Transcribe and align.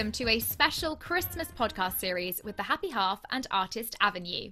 welcome 0.00 0.12
to 0.12 0.30
a 0.30 0.40
special 0.40 0.96
Christmas 0.96 1.48
podcast 1.48 1.98
series 1.98 2.40
with 2.42 2.56
the 2.56 2.62
Happy 2.62 2.88
Half 2.88 3.20
and 3.30 3.46
Artist 3.50 3.94
Avenue. 4.00 4.50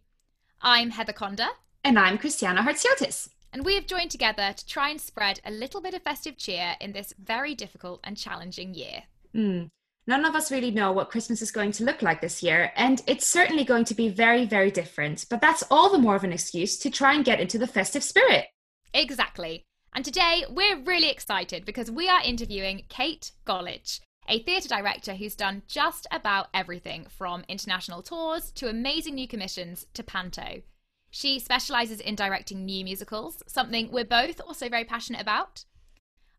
I'm 0.60 0.90
Heather 0.90 1.14
Conda. 1.14 1.48
And 1.82 1.98
I'm 1.98 2.18
Christiana 2.18 2.60
Hartziotis. 2.60 3.30
And 3.50 3.64
we 3.64 3.74
have 3.74 3.86
joined 3.86 4.10
together 4.10 4.52
to 4.54 4.66
try 4.66 4.90
and 4.90 5.00
spread 5.00 5.40
a 5.46 5.50
little 5.50 5.80
bit 5.80 5.94
of 5.94 6.02
festive 6.02 6.36
cheer 6.36 6.74
in 6.82 6.92
this 6.92 7.14
very 7.18 7.54
difficult 7.54 8.00
and 8.04 8.14
challenging 8.14 8.74
year. 8.74 9.04
Mm. 9.34 9.70
None 10.06 10.26
of 10.26 10.34
us 10.34 10.52
really 10.52 10.70
know 10.70 10.92
what 10.92 11.08
Christmas 11.08 11.40
is 11.40 11.50
going 11.50 11.72
to 11.72 11.84
look 11.84 12.02
like 12.02 12.20
this 12.20 12.42
year, 12.42 12.70
and 12.76 13.00
it's 13.06 13.26
certainly 13.26 13.64
going 13.64 13.86
to 13.86 13.94
be 13.94 14.10
very, 14.10 14.44
very 14.44 14.70
different. 14.70 15.24
But 15.30 15.40
that's 15.40 15.64
all 15.70 15.90
the 15.90 15.96
more 15.96 16.14
of 16.14 16.24
an 16.24 16.32
excuse 16.34 16.76
to 16.80 16.90
try 16.90 17.14
and 17.14 17.24
get 17.24 17.40
into 17.40 17.56
the 17.56 17.66
festive 17.66 18.02
spirit. 18.02 18.48
Exactly. 18.92 19.64
And 19.94 20.04
today 20.04 20.44
we're 20.50 20.82
really 20.82 21.08
excited 21.08 21.64
because 21.64 21.90
we 21.90 22.06
are 22.06 22.20
interviewing 22.22 22.84
Kate 22.90 23.30
Golledge, 23.46 24.00
a 24.28 24.40
theatre 24.40 24.68
director 24.68 25.14
who's 25.14 25.34
done 25.34 25.62
just 25.66 26.06
about 26.10 26.48
everything 26.52 27.06
from 27.08 27.44
international 27.48 28.02
tours 28.02 28.50
to 28.52 28.68
amazing 28.68 29.14
new 29.14 29.26
commissions 29.26 29.86
to 29.94 30.02
panto. 30.02 30.62
She 31.10 31.38
specialises 31.38 32.00
in 32.00 32.14
directing 32.14 32.66
new 32.66 32.84
musicals, 32.84 33.42
something 33.46 33.90
we're 33.90 34.04
both 34.04 34.40
also 34.46 34.68
very 34.68 34.84
passionate 34.84 35.22
about. 35.22 35.64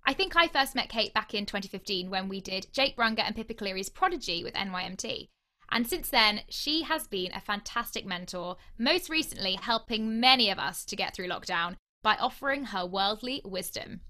I 0.06 0.14
think 0.14 0.36
I 0.36 0.48
first 0.48 0.76
met 0.76 0.90
Kate 0.90 1.14
back 1.14 1.34
in 1.34 1.48
2015 1.48 2.10
when 2.10 2.30
we 2.30 2.40
did 2.40 2.68
Jake 2.72 2.96
Brunger 2.96 3.24
and 3.26 3.36
Pippa 3.36 3.56
Cleary's 3.56 3.90
Prodigy 3.90 4.44
with 4.44 4.54
NYMT. 4.54 5.28
And 5.72 5.88
since 5.88 6.10
then, 6.10 6.42
she 6.50 6.84
has 6.84 7.08
been 7.08 7.32
a 7.34 7.42
fantastic 7.42 8.06
mentor, 8.06 8.58
most 8.78 9.10
recently 9.10 9.58
helping 9.62 10.20
many 10.20 10.50
of 10.50 10.60
us 10.60 10.86
to 10.86 10.96
get 10.96 11.16
through 11.16 11.28
lockdown 11.28 11.76
by 12.04 12.16
offering 12.16 12.66
her 12.66 12.86
worldly 12.86 13.42
wisdom. 13.44 14.02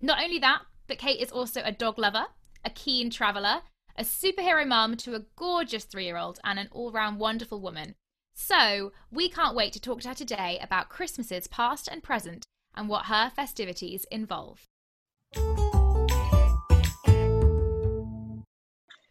Not 0.00 0.22
only 0.22 0.38
that, 0.38 0.62
but 0.86 0.98
Kate 0.98 1.20
is 1.20 1.30
also 1.30 1.62
a 1.64 1.72
dog 1.72 1.98
lover 1.98 2.26
a 2.64 2.70
keen 2.70 3.10
traveller, 3.10 3.62
a 3.96 4.04
superhero 4.04 4.66
mum 4.66 4.96
to 4.98 5.14
a 5.14 5.24
gorgeous 5.36 5.84
three 5.84 6.04
year 6.04 6.16
old, 6.16 6.38
and 6.44 6.58
an 6.58 6.68
all 6.72 6.92
round 6.92 7.18
wonderful 7.18 7.60
woman. 7.60 7.94
So, 8.34 8.92
we 9.10 9.28
can't 9.28 9.54
wait 9.54 9.72
to 9.74 9.80
talk 9.80 10.00
to 10.02 10.08
her 10.08 10.14
today 10.14 10.58
about 10.62 10.88
Christmases 10.88 11.46
past 11.46 11.88
and 11.88 12.02
present 12.02 12.46
and 12.74 12.88
what 12.88 13.06
her 13.06 13.30
festivities 13.34 14.06
involve. 14.10 14.66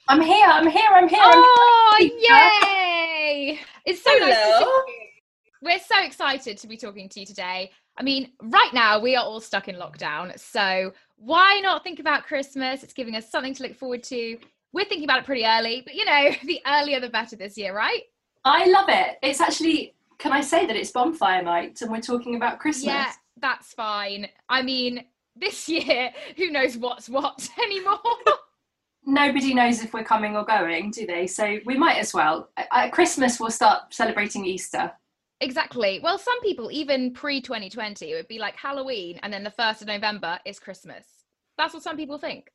I'm 0.08 0.22
here, 0.22 0.48
I'm 0.48 0.68
here, 0.68 0.90
I'm 0.92 1.08
here. 1.08 1.20
Oh, 1.22 1.92
I'm 1.94 2.10
yay! 2.20 3.60
It's 3.86 4.04
so 4.04 4.10
Hello. 4.12 4.28
nice 4.28 4.36
to 4.36 4.58
see 4.58 4.66
you. 4.66 5.08
We're 5.62 5.80
so 5.80 6.04
excited 6.04 6.58
to 6.58 6.68
be 6.68 6.76
talking 6.76 7.08
to 7.10 7.20
you 7.20 7.26
today. 7.26 7.72
I 7.98 8.04
mean, 8.04 8.32
right 8.42 8.74
now 8.74 9.00
we 9.00 9.16
are 9.16 9.24
all 9.24 9.40
stuck 9.40 9.68
in 9.68 9.76
lockdown. 9.76 10.38
So 10.40 10.92
why 11.22 11.60
not 11.62 11.84
think 11.84 12.00
about 12.00 12.24
Christmas? 12.24 12.84
It's 12.84 12.94
giving 12.94 13.16
us 13.16 13.30
something 13.30 13.54
to 13.54 13.64
look 13.64 13.76
forward 13.76 14.02
to. 14.04 14.38
We're 14.74 14.86
thinking 14.86 15.04
about 15.04 15.20
it 15.20 15.26
pretty 15.26 15.46
early, 15.46 15.82
but 15.86 15.94
you 15.94 16.04
know, 16.04 16.32
the 16.46 16.60
earlier 16.66 17.00
the 17.00 17.10
better 17.10 17.36
this 17.36 17.58
year, 17.58 17.76
right? 17.76 18.02
I 18.44 18.66
love 18.66 18.90
it. 18.90 19.18
It's 19.22 19.40
actually, 19.40 19.94
can 20.18 20.32
I 20.32 20.42
say 20.42 20.66
that 20.66 20.76
it's 20.76 20.92
bonfire 20.92 21.44
night 21.44 21.82
and 21.82 21.92
we're 21.92 22.02
talking 22.02 22.36
about 22.36 22.60
Christmas? 22.60 22.86
Yeah, 22.86 23.12
that's 23.40 23.74
fine. 23.74 24.28
I 24.50 24.64
mean, 24.64 25.06
this 25.36 25.70
year, 25.70 26.12
who 26.38 26.50
knows 26.50 26.76
what's 26.76 27.08
what 27.08 27.48
anymore? 27.64 28.00
Nobody 29.06 29.54
knows 29.54 29.84
if 29.84 29.94
we're 29.94 30.04
coming 30.04 30.36
or 30.36 30.44
going, 30.44 30.90
do 30.90 31.06
they? 31.06 31.28
So 31.28 31.60
we 31.66 31.76
might 31.76 31.98
as 31.98 32.14
well. 32.16 32.50
At 32.72 32.92
Christmas, 32.92 33.40
we'll 33.40 33.52
start 33.52 33.94
celebrating 33.94 34.46
Easter. 34.46 34.92
Exactly. 35.42 36.00
Well, 36.04 36.20
some 36.20 36.40
people, 36.42 36.72
even 36.72 37.14
pre 37.14 37.42
2020, 37.42 38.12
it 38.12 38.16
would 38.16 38.28
be 38.28 38.38
like 38.38 38.56
Halloween 38.56 39.20
and 39.24 39.34
then 39.34 39.44
the 39.44 39.50
1st 39.50 39.82
of 39.82 39.88
November 39.88 40.40
is 40.46 40.60
Christmas. 40.60 41.06
That's 41.58 41.74
what 41.74 41.84
some 41.84 41.98
people 41.98 42.20
think. 42.20 42.52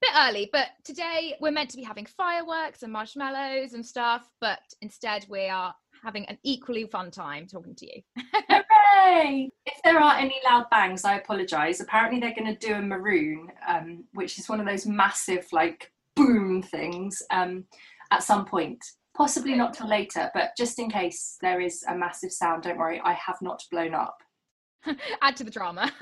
Bit 0.00 0.10
early, 0.14 0.50
but 0.52 0.68
today 0.84 1.36
we're 1.40 1.52
meant 1.52 1.70
to 1.70 1.76
be 1.76 1.82
having 1.82 2.04
fireworks 2.04 2.82
and 2.82 2.92
marshmallows 2.92 3.72
and 3.72 3.86
stuff, 3.86 4.28
but 4.40 4.58
instead 4.82 5.24
we 5.30 5.46
are 5.46 5.74
having 6.04 6.26
an 6.26 6.36
equally 6.42 6.84
fun 6.84 7.10
time 7.10 7.46
talking 7.46 7.74
to 7.76 7.86
you. 7.86 8.02
Hooray! 8.50 9.48
If 9.64 9.80
there 9.84 9.98
are 9.98 10.16
any 10.16 10.38
loud 10.44 10.68
bangs, 10.70 11.04
I 11.04 11.16
apologise. 11.16 11.80
Apparently, 11.80 12.20
they're 12.20 12.34
going 12.34 12.54
to 12.54 12.66
do 12.66 12.74
a 12.74 12.82
maroon, 12.82 13.48
um, 13.66 14.04
which 14.12 14.38
is 14.38 14.48
one 14.48 14.60
of 14.60 14.66
those 14.66 14.84
massive, 14.84 15.46
like, 15.52 15.90
boom 16.14 16.62
things 16.62 17.22
um, 17.30 17.64
at 18.10 18.22
some 18.22 18.44
point. 18.44 18.84
Possibly 19.16 19.54
not 19.54 19.72
till 19.72 19.88
later, 19.88 20.30
but 20.34 20.50
just 20.58 20.78
in 20.78 20.90
case 20.90 21.38
there 21.40 21.60
is 21.60 21.82
a 21.88 21.96
massive 21.96 22.32
sound, 22.32 22.64
don't 22.64 22.76
worry, 22.76 23.00
I 23.02 23.14
have 23.14 23.40
not 23.40 23.62
blown 23.70 23.94
up. 23.94 24.18
Add 25.22 25.36
to 25.36 25.44
the 25.44 25.50
drama. 25.50 25.90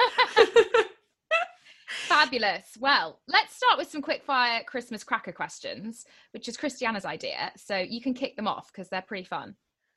Fabulous. 1.87 2.77
Well, 2.81 3.21
let's 3.29 3.55
start 3.55 3.79
with 3.79 3.89
some 3.89 4.03
quick 4.03 4.25
fire 4.25 4.63
Christmas 4.65 5.05
cracker 5.05 5.33
questions, 5.33 6.05
which 6.33 6.49
is 6.49 6.57
Christiana's 6.57 7.05
idea. 7.05 7.53
So 7.57 7.77
you 7.77 8.01
can 8.01 8.15
kick 8.15 8.35
them 8.37 8.49
off 8.49 8.73
because 8.73 8.89
they're 8.89 9.03
pretty 9.03 9.25
fun. 9.25 9.55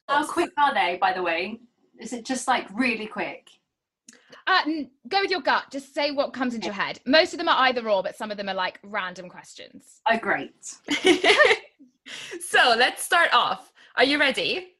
How 0.07 0.25
quick 0.25 0.51
are 0.57 0.73
they, 0.73 0.97
by 1.01 1.13
the 1.13 1.23
way? 1.23 1.59
Is 1.99 2.13
it 2.13 2.23
just 2.23 2.47
like 2.47 2.67
really 2.73 3.07
quick? 3.07 3.49
Uh, 4.45 4.61
go 5.07 5.21
with 5.21 5.31
your 5.31 5.41
gut. 5.41 5.65
Just 5.71 5.93
say 5.93 6.11
what 6.11 6.33
comes 6.33 6.53
into 6.53 6.65
your 6.65 6.73
head. 6.73 6.99
Most 7.05 7.33
of 7.33 7.39
them 7.39 7.49
are 7.49 7.67
either 7.67 7.89
or, 7.89 8.03
but 8.03 8.15
some 8.15 8.31
of 8.31 8.37
them 8.37 8.47
are 8.47 8.53
like 8.53 8.79
random 8.83 9.27
questions. 9.27 10.01
Oh, 10.09 10.17
great. 10.17 10.53
so 12.39 12.75
let's 12.77 13.03
start 13.03 13.33
off. 13.33 13.71
Are 13.95 14.03
you 14.03 14.19
ready? 14.19 14.73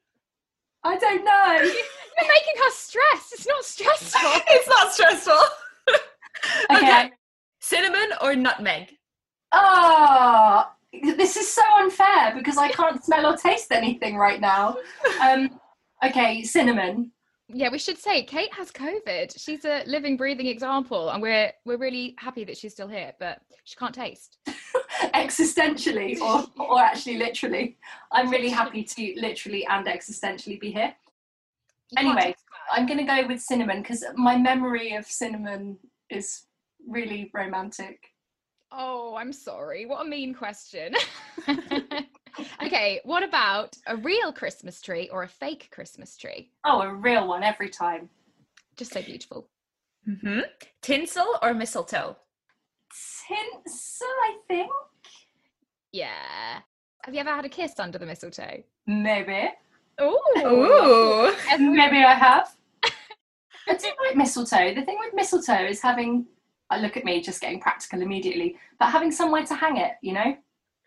I 0.83 0.97
don't 0.97 1.23
know. 1.23 1.53
You're 1.61 2.27
making 2.27 2.63
her 2.63 2.71
stress. 2.71 3.31
It's 3.33 3.47
not 3.47 3.63
stressful. 3.63 4.31
it's 4.47 4.67
not 4.67 4.93
stressful. 4.93 5.39
okay. 6.71 6.77
okay. 6.77 7.11
Cinnamon 7.59 8.09
or 8.21 8.35
nutmeg? 8.35 8.93
Oh, 9.51 10.71
this 10.93 11.35
is 11.35 11.51
so 11.51 11.61
unfair 11.77 12.33
because 12.35 12.57
I 12.57 12.69
can't 12.69 13.03
smell 13.03 13.25
or 13.25 13.37
taste 13.37 13.71
anything 13.71 14.17
right 14.17 14.39
now. 14.39 14.77
Um, 15.21 15.59
okay, 16.03 16.43
cinnamon 16.43 17.11
yeah, 17.49 17.69
we 17.71 17.79
should 17.79 17.97
say 17.97 18.23
Kate 18.23 18.53
has 18.53 18.71
COVID. 18.71 19.33
She's 19.41 19.63
a 19.63 19.83
living, 19.85 20.17
breathing 20.17 20.47
example, 20.47 21.09
and 21.09 21.21
we're 21.21 21.51
we're 21.65 21.77
really 21.77 22.15
happy 22.17 22.43
that 22.43 22.57
she's 22.57 22.73
still 22.73 22.89
here, 22.89 23.13
but 23.19 23.39
she 23.63 23.75
can't 23.75 23.95
taste. 23.95 24.37
Existentially, 25.13 26.19
or 26.19 26.45
or 26.63 26.79
actually 26.79 27.17
literally, 27.17 27.77
I'm 28.11 28.29
really 28.29 28.49
happy 28.49 28.83
to 28.83 29.13
literally 29.17 29.65
and 29.67 29.87
existentially 29.87 30.59
be 30.59 30.71
here. 30.71 30.93
You 31.91 31.99
anyway, 31.99 32.35
I'm 32.69 32.85
going 32.85 32.99
to 32.99 33.05
go 33.05 33.25
with 33.25 33.41
cinnamon 33.41 33.81
because 33.81 34.03
my 34.15 34.35
memory 34.37 34.95
of 34.95 35.05
cinnamon 35.05 35.77
is 36.09 36.47
really 36.85 37.31
romantic. 37.33 38.11
Oh, 38.73 39.15
I'm 39.15 39.31
sorry. 39.31 39.85
What 39.85 40.05
a 40.05 40.09
mean 40.09 40.33
question. 40.33 40.93
okay, 42.63 42.99
what 43.03 43.23
about 43.23 43.75
a 43.87 43.95
real 43.95 44.31
Christmas 44.31 44.81
tree 44.81 45.09
or 45.09 45.23
a 45.23 45.27
fake 45.27 45.69
Christmas 45.71 46.17
tree? 46.17 46.51
Oh, 46.65 46.81
a 46.81 46.93
real 46.93 47.27
one 47.27 47.43
every 47.43 47.69
time. 47.69 48.09
Just 48.75 48.93
so 48.93 49.01
beautiful. 49.01 49.49
Mm-hmm. 50.07 50.39
Tinsel 50.81 51.27
or 51.41 51.53
mistletoe? 51.53 52.15
Tinsel, 53.27 54.07
I 54.07 54.37
think. 54.47 54.71
Yeah. 55.91 56.59
Have 57.03 57.13
you 57.13 57.19
ever 57.19 57.35
had 57.35 57.45
a 57.45 57.49
kiss 57.49 57.79
under 57.79 57.97
the 57.97 58.05
mistletoe? 58.05 58.63
Maybe. 58.85 59.49
Ooh. 60.01 60.19
Ooh. 60.37 61.35
Maybe 61.59 62.03
I 62.03 62.13
have. 62.13 62.55
I 63.69 63.75
do 63.75 63.87
like 64.05 64.15
mistletoe. 64.15 64.73
The 64.73 64.83
thing 64.83 64.97
with 64.99 65.13
mistletoe 65.13 65.65
is 65.65 65.81
having, 65.81 66.25
I 66.69 66.79
look 66.79 66.95
at 66.95 67.03
me 67.03 67.21
just 67.21 67.41
getting 67.41 67.59
practical 67.59 68.01
immediately, 68.01 68.57
but 68.79 68.91
having 68.91 69.11
somewhere 69.11 69.45
to 69.45 69.55
hang 69.55 69.77
it, 69.77 69.93
you 70.01 70.13
know? 70.13 70.37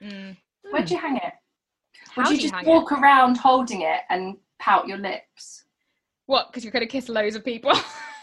Mm. 0.03 0.37
Where'd 0.71 0.91
you 0.91 0.97
hang 0.97 1.16
it? 1.16 1.33
Would 2.16 2.28
you, 2.28 2.37
you 2.37 2.50
just 2.50 2.66
walk 2.66 2.93
it? 2.93 2.98
around 2.98 3.37
holding 3.37 3.82
it 3.82 4.00
and 4.09 4.37
pout 4.59 4.88
your 4.88 4.98
lips? 4.98 5.65
What? 6.27 6.48
Because 6.48 6.65
you're 6.65 6.72
going 6.72 6.86
to 6.86 6.91
kiss 6.91 7.09
loads 7.09 7.36
of 7.36 7.45
people? 7.45 7.72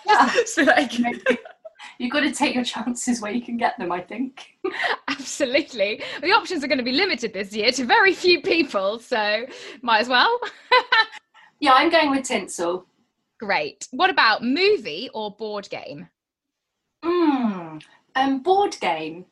Yeah. 0.06 0.32
so 0.46 0.64
like, 0.64 0.98
you've 2.00 2.12
got 2.12 2.22
to 2.22 2.32
take 2.32 2.56
your 2.56 2.64
chances 2.64 3.22
where 3.22 3.32
you 3.32 3.42
can 3.42 3.58
get 3.58 3.78
them. 3.78 3.92
I 3.92 4.02
think. 4.02 4.48
Absolutely. 5.08 6.02
The 6.22 6.32
options 6.32 6.64
are 6.64 6.68
going 6.68 6.78
to 6.78 6.84
be 6.84 6.92
limited 6.92 7.34
this 7.34 7.54
year 7.54 7.72
to 7.72 7.86
very 7.86 8.14
few 8.14 8.42
people, 8.42 9.00
so 9.00 9.46
might 9.82 10.00
as 10.00 10.08
well. 10.08 10.40
yeah, 11.60 11.74
I'm 11.74 11.90
going 11.90 12.12
with 12.12 12.24
tinsel. 12.26 12.88
Great. 13.40 13.88
What 13.92 14.10
about 14.10 14.44
movie 14.44 15.10
or 15.14 15.32
board 15.32 15.70
game? 15.70 16.08
Hmm. 17.04 17.78
Um, 18.16 18.42
board 18.42 18.76
game. 18.80 19.26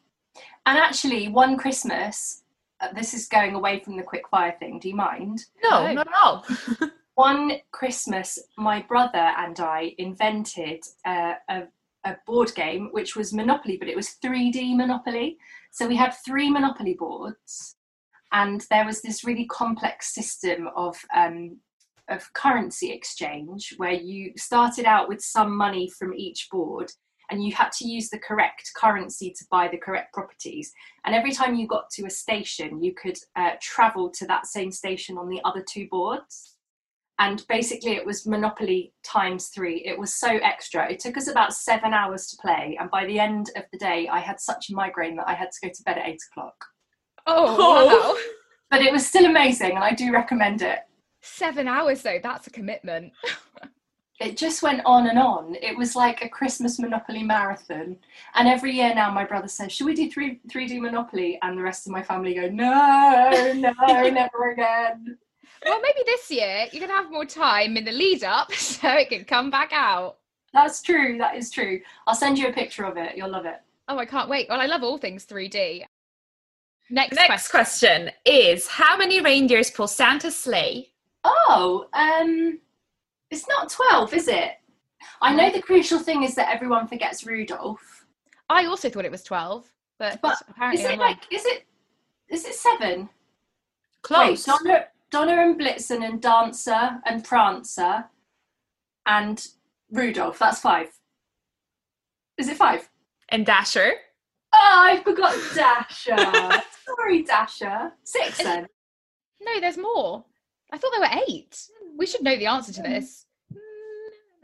And 0.67 0.77
actually, 0.77 1.27
one 1.27 1.57
Christmas, 1.57 2.43
uh, 2.81 2.93
this 2.93 3.13
is 3.13 3.27
going 3.27 3.55
away 3.55 3.79
from 3.79 3.97
the 3.97 4.03
quick 4.03 4.27
fire 4.29 4.55
thing. 4.59 4.79
Do 4.79 4.89
you 4.89 4.95
mind? 4.95 5.45
No, 5.63 5.87
no. 5.87 5.93
not 5.93 6.07
at 6.07 6.13
all. 6.21 6.45
One 7.15 7.53
Christmas, 7.71 8.37
my 8.57 8.81
brother 8.81 9.31
and 9.37 9.57
I 9.59 9.95
invented 9.97 10.83
uh, 11.05 11.35
a, 11.47 11.63
a 12.03 12.17
board 12.27 12.53
game 12.55 12.89
which 12.91 13.15
was 13.15 13.33
Monopoly, 13.33 13.77
but 13.77 13.87
it 13.87 13.95
was 13.95 14.17
3D 14.23 14.75
Monopoly. 14.75 15.37
So 15.71 15.87
we 15.87 15.95
had 15.95 16.13
three 16.25 16.49
Monopoly 16.49 16.95
boards, 16.97 17.75
and 18.33 18.65
there 18.69 18.85
was 18.85 19.01
this 19.01 19.23
really 19.23 19.45
complex 19.45 20.13
system 20.13 20.69
of 20.75 20.97
um, 21.15 21.57
of 22.07 22.31
currency 22.33 22.91
exchange 22.91 23.73
where 23.77 23.93
you 23.93 24.31
started 24.37 24.85
out 24.85 25.09
with 25.09 25.21
some 25.21 25.55
money 25.55 25.89
from 25.89 26.13
each 26.13 26.49
board 26.51 26.91
and 27.29 27.43
you 27.43 27.53
had 27.53 27.71
to 27.73 27.87
use 27.87 28.09
the 28.09 28.19
correct 28.19 28.71
currency 28.75 29.31
to 29.37 29.45
buy 29.49 29.67
the 29.67 29.77
correct 29.77 30.13
properties. 30.13 30.71
And 31.05 31.15
every 31.15 31.31
time 31.31 31.55
you 31.55 31.67
got 31.67 31.89
to 31.91 32.05
a 32.05 32.09
station, 32.09 32.81
you 32.83 32.93
could 32.93 33.17
uh, 33.35 33.51
travel 33.61 34.09
to 34.11 34.27
that 34.27 34.47
same 34.47 34.71
station 34.71 35.17
on 35.17 35.29
the 35.29 35.41
other 35.43 35.63
two 35.67 35.87
boards. 35.89 36.55
And 37.17 37.45
basically, 37.47 37.93
it 37.93 38.05
was 38.05 38.27
Monopoly 38.27 38.93
times 39.03 39.47
three. 39.47 39.81
It 39.85 39.97
was 39.97 40.15
so 40.15 40.37
extra. 40.43 40.91
It 40.91 40.99
took 40.99 41.15
us 41.15 41.29
about 41.29 41.53
seven 41.53 41.93
hours 41.93 42.27
to 42.27 42.37
play. 42.41 42.77
And 42.79 42.91
by 42.91 43.05
the 43.05 43.19
end 43.19 43.51
of 43.55 43.63
the 43.71 43.77
day, 43.77 44.09
I 44.09 44.19
had 44.19 44.39
such 44.39 44.69
a 44.69 44.73
migraine 44.73 45.15
that 45.15 45.27
I 45.27 45.33
had 45.33 45.49
to 45.51 45.67
go 45.67 45.71
to 45.73 45.83
bed 45.83 45.97
at 45.97 46.07
eight 46.07 46.19
o'clock. 46.31 46.55
Oh, 47.25 47.57
wow. 47.57 48.17
But 48.69 48.81
it 48.81 48.91
was 48.91 49.07
still 49.07 49.25
amazing, 49.25 49.75
and 49.75 49.83
I 49.83 49.93
do 49.93 50.11
recommend 50.11 50.61
it. 50.61 50.79
Seven 51.21 51.67
hours 51.67 52.01
though, 52.01 52.19
that's 52.21 52.47
a 52.47 52.51
commitment. 52.51 53.13
it 54.19 54.37
just 54.37 54.63
went 54.63 54.81
on 54.85 55.07
and 55.07 55.19
on. 55.19 55.55
It 55.61 55.77
was 55.77 55.95
like 55.95 56.23
a 56.23 56.29
Christmas 56.29 56.79
Monopoly 56.79 57.23
marathon. 57.23 57.97
And 58.35 58.47
every 58.47 58.71
year 58.73 58.95
now, 58.95 59.11
my 59.11 59.25
brother 59.25 59.47
says, 59.47 59.71
"Should 59.71 59.85
we 59.85 59.93
do 59.93 60.09
three 60.09 60.39
3D 60.49 60.79
Monopoly?" 60.79 61.37
And 61.41 61.57
the 61.57 61.63
rest 61.63 61.85
of 61.85 61.91
my 61.91 62.01
family 62.01 62.33
go, 62.33 62.47
"No, 62.49 63.53
no, 63.55 63.71
never 64.09 64.51
again." 64.51 65.17
well, 65.65 65.81
maybe 65.81 65.99
this 66.05 66.29
year 66.31 66.67
you 66.71 66.79
can 66.79 66.89
have 66.89 67.11
more 67.11 67.25
time 67.25 67.75
in 67.75 67.83
the 67.83 67.91
lead 67.91 68.23
up 68.23 68.53
so 68.53 68.89
it 68.89 69.09
can 69.09 69.25
come 69.25 69.49
back 69.49 69.71
out. 69.73 70.17
That's 70.53 70.81
true. 70.81 71.17
That 71.17 71.35
is 71.35 71.51
true. 71.51 71.81
I'll 72.07 72.15
send 72.15 72.37
you 72.37 72.47
a 72.47 72.53
picture 72.53 72.85
of 72.85 72.95
it. 72.97 73.17
You'll 73.17 73.29
love 73.31 73.45
it. 73.45 73.59
Oh, 73.89 73.97
I 73.97 74.05
can't 74.05 74.29
wait. 74.29 74.47
Well, 74.49 74.61
I 74.61 74.65
love 74.65 74.83
all 74.83 74.97
things 74.97 75.25
3D. 75.25 75.83
Next, 76.89 77.15
Next 77.15 77.49
question. 77.49 78.03
question 78.05 78.11
is 78.25 78.67
How 78.67 78.95
many 78.95 79.19
reindeers 79.19 79.71
pull 79.71 79.87
Santa's 79.87 80.37
sleigh? 80.37 80.91
Oh, 81.23 81.87
um, 81.93 82.59
it's 83.35 83.47
not 83.47 83.69
twelve, 83.69 84.13
is 84.13 84.27
it? 84.27 84.53
I 85.21 85.33
know 85.33 85.51
the 85.51 85.61
crucial 85.61 85.99
thing 85.99 86.23
is 86.23 86.35
that 86.35 86.53
everyone 86.53 86.87
forgets 86.87 87.25
Rudolph. 87.25 88.05
I 88.49 88.65
also 88.65 88.89
thought 88.89 89.05
it 89.05 89.11
was 89.11 89.23
12, 89.23 89.65
but, 89.97 90.21
But 90.21 90.37
apparently 90.47 90.81
Is 90.81 90.89
it 90.89 90.93
I'm 90.93 90.99
wrong. 90.99 91.09
like? 91.09 91.33
Is 91.33 91.45
it? 91.45 91.65
Is 92.29 92.45
it 92.45 92.55
seven? 92.55 93.09
Close. 94.01 94.47
Wait, 94.47 94.57
Donner, 94.63 94.85
Donner 95.11 95.41
and 95.41 95.59
Blitzen 95.59 96.07
and 96.07 96.21
Dancer 96.21 96.99
and 97.05 97.23
Prancer 97.23 98.05
and 99.05 99.47
Rudolph. 99.91 100.39
That's 100.39 100.59
five. 100.59 100.89
Is 102.37 102.49
it 102.49 102.57
five? 102.57 102.89
and 103.29 103.45
Dasher. 103.45 103.93
Oh, 104.53 104.83
I 104.87 105.01
forgot 105.03 105.35
Dasher. 105.55 106.15
Sorry, 106.85 107.23
Dasher. 107.23 107.91
Six 108.03 108.37
then. 108.37 108.67
No, 109.41 109.59
there's 109.59 109.77
more. 109.77 110.23
I 110.71 110.77
thought 110.77 110.91
there 110.91 111.01
were 111.01 111.23
eight. 111.27 111.59
We 111.97 112.05
should 112.05 112.23
know 112.23 112.37
the 112.37 112.45
answer 112.45 112.71
to 112.73 112.81
hmm. 112.81 112.91
this. 112.91 113.24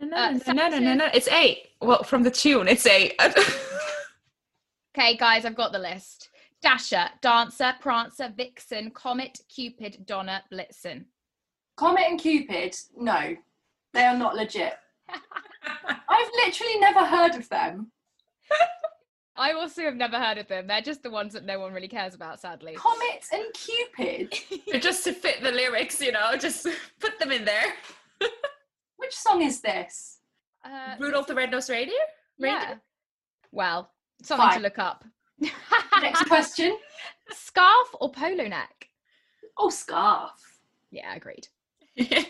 No, 0.01 0.18
Uh, 0.18 0.31
no, 0.48 0.53
no, 0.53 0.69
no, 0.69 0.80
no, 0.80 0.94
no. 0.95 1.09
It's 1.13 1.27
eight. 1.27 1.69
Well, 1.80 2.03
from 2.03 2.24
the 2.24 2.31
tune, 2.31 2.68
it's 2.68 2.86
eight. 2.86 3.13
Okay, 4.94 5.15
guys, 5.15 5.45
I've 5.45 5.56
got 5.56 5.71
the 5.71 5.80
list. 5.80 6.27
Dasher, 6.62 7.06
Dancer, 7.21 7.74
Prancer, 7.80 8.33
Vixen, 8.36 8.92
Comet, 8.92 9.39
Cupid, 9.48 10.06
Donner, 10.06 10.42
Blitzen. 10.51 11.06
Comet 11.77 12.03
and 12.09 12.19
Cupid. 12.19 12.75
No, 12.98 13.38
they 13.94 14.03
are 14.03 14.18
not 14.18 14.36
legit. 14.36 14.74
I've 15.09 16.30
literally 16.45 16.77
never 16.80 17.06
heard 17.06 17.36
of 17.36 17.48
them. 17.48 17.89
I 19.38 19.53
also 19.53 19.83
have 19.83 19.95
never 19.95 20.19
heard 20.19 20.38
of 20.38 20.50
them. 20.50 20.68
They're 20.68 20.81
just 20.81 21.03
the 21.03 21.09
ones 21.09 21.31
that 21.33 21.45
no 21.45 21.57
one 21.57 21.71
really 21.71 21.88
cares 21.88 22.13
about, 22.13 22.42
sadly. 22.42 22.74
Comet 22.75 23.25
and 23.31 23.45
Cupid. 23.53 24.81
just 24.83 25.06
to 25.06 25.13
fit 25.13 25.42
the 25.42 25.53
lyrics, 25.53 26.01
you 26.01 26.12
know, 26.12 26.36
just 26.36 26.68
put 27.00 27.18
them 27.18 27.31
in 27.31 27.45
there. 27.45 27.74
Which 29.01 29.15
song 29.15 29.42
is 29.42 29.62
this? 29.62 30.19
Uh, 30.63 30.95
Rudolph 31.00 31.25
the 31.25 31.33
Red-Nosed 31.33 31.71
Reindeer? 31.71 31.95
yeah. 32.38 32.75
Well, 33.51 33.89
something 34.21 34.51
to 34.51 34.59
look 34.59 34.77
up. 34.77 35.03
Next 36.01 36.24
question. 36.25 36.77
Scarf 37.31 37.88
or 38.00 38.12
polo 38.12 38.48
neck? 38.48 38.89
Oh, 39.57 39.69
scarf. 39.69 40.59
Yeah, 40.92 41.15
agreed. 41.15 41.48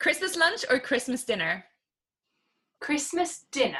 Christmas 0.00 0.36
lunch 0.36 0.64
or 0.68 0.80
Christmas 0.80 1.24
dinner? 1.24 1.64
Christmas 2.80 3.44
dinner. 3.52 3.78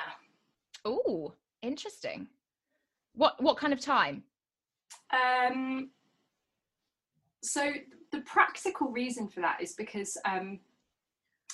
Oh, 0.84 1.34
interesting. 1.62 2.28
What 3.14 3.42
what 3.42 3.56
kind 3.56 3.72
of 3.72 3.80
time? 3.80 4.22
Um, 5.12 5.90
so 7.42 7.72
the 8.12 8.20
practical 8.20 8.88
reason 8.88 9.28
for 9.28 9.40
that 9.40 9.60
is 9.60 9.74
because 9.74 10.16
um, 10.24 10.60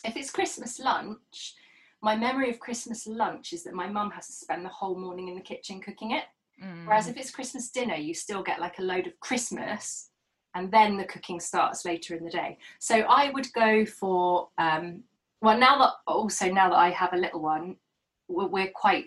if 0.07 0.17
it's 0.17 0.31
Christmas 0.31 0.79
lunch, 0.79 1.55
my 2.03 2.17
memory 2.17 2.51
of 2.51 2.61
Christmas 2.61 3.07
lunch 3.07 3.53
is 3.53 3.65
that 3.65 3.75
my 3.75 3.89
mum 3.89 4.11
has 4.11 4.27
to 4.27 4.33
spend 4.33 4.65
the 4.65 4.69
whole 4.71 4.99
morning 4.99 5.29
in 5.29 5.35
the 5.35 5.41
kitchen 5.41 5.81
cooking 5.81 6.13
it. 6.13 6.25
Mm. 6.63 6.87
Whereas 6.87 7.09
if 7.09 7.17
it's 7.17 7.31
Christmas 7.31 7.71
dinner, 7.71 7.97
you 7.97 8.15
still 8.15 8.43
get 8.43 8.61
like 8.61 8.79
a 8.79 8.83
load 8.83 9.07
of 9.07 9.19
Christmas, 9.21 10.11
and 10.55 10.71
then 10.73 10.97
the 10.97 11.05
cooking 11.05 11.39
starts 11.41 11.85
later 11.85 12.15
in 12.15 12.25
the 12.25 12.31
day. 12.31 12.59
So 12.79 13.01
I 13.01 13.31
would 13.31 13.53
go 13.53 13.85
for 13.85 14.49
um, 14.59 15.03
well 15.43 15.59
now 15.59 15.79
that 15.79 15.93
also 16.07 16.51
now 16.51 16.71
that 16.71 16.77
I 16.77 16.91
have 16.91 17.13
a 17.13 17.19
little 17.19 17.41
one, 17.41 17.77
we're, 18.29 18.47
we're 18.47 18.71
quite 18.75 19.07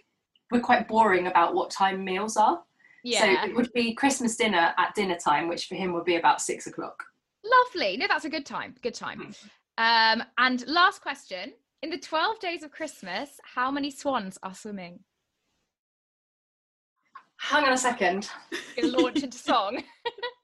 we're 0.52 0.60
quite 0.62 0.88
boring 0.88 1.28
about 1.28 1.56
what 1.56 1.72
time 1.72 2.04
meals 2.04 2.38
are. 2.38 2.62
yeah, 3.04 3.22
So 3.22 3.50
it 3.50 3.56
would 3.56 3.72
be 3.74 3.94
Christmas 3.94 4.36
dinner 4.36 4.74
at 4.78 4.94
dinner 4.96 5.16
time, 5.16 5.48
which 5.48 5.68
for 5.68 5.76
him 5.76 5.94
would 5.94 6.06
be 6.06 6.18
about 6.18 6.42
six 6.42 6.68
o'clock. 6.68 7.04
lovely. 7.44 7.98
No, 7.98 8.08
that's 8.08 8.26
a 8.26 8.30
good 8.30 8.46
time. 8.46 8.76
Good 8.82 8.96
time. 8.96 9.34
Um, 9.80 10.22
and 10.38 10.68
last 10.68 11.02
question: 11.02 11.54
In 11.82 11.90
the 11.90 11.98
twelve 11.98 12.40
days 12.40 12.64
of 12.64 12.72
Christmas, 12.72 13.40
how 13.56 13.72
many 13.72 13.90
swans 13.90 14.38
are 14.44 14.54
swimming? 14.54 15.00
Hang 17.38 17.64
on 17.64 17.72
a 17.72 17.78
second. 17.78 18.30
Gonna 18.76 18.98
launch 18.98 19.24
into 19.24 19.38
song. 19.52 19.82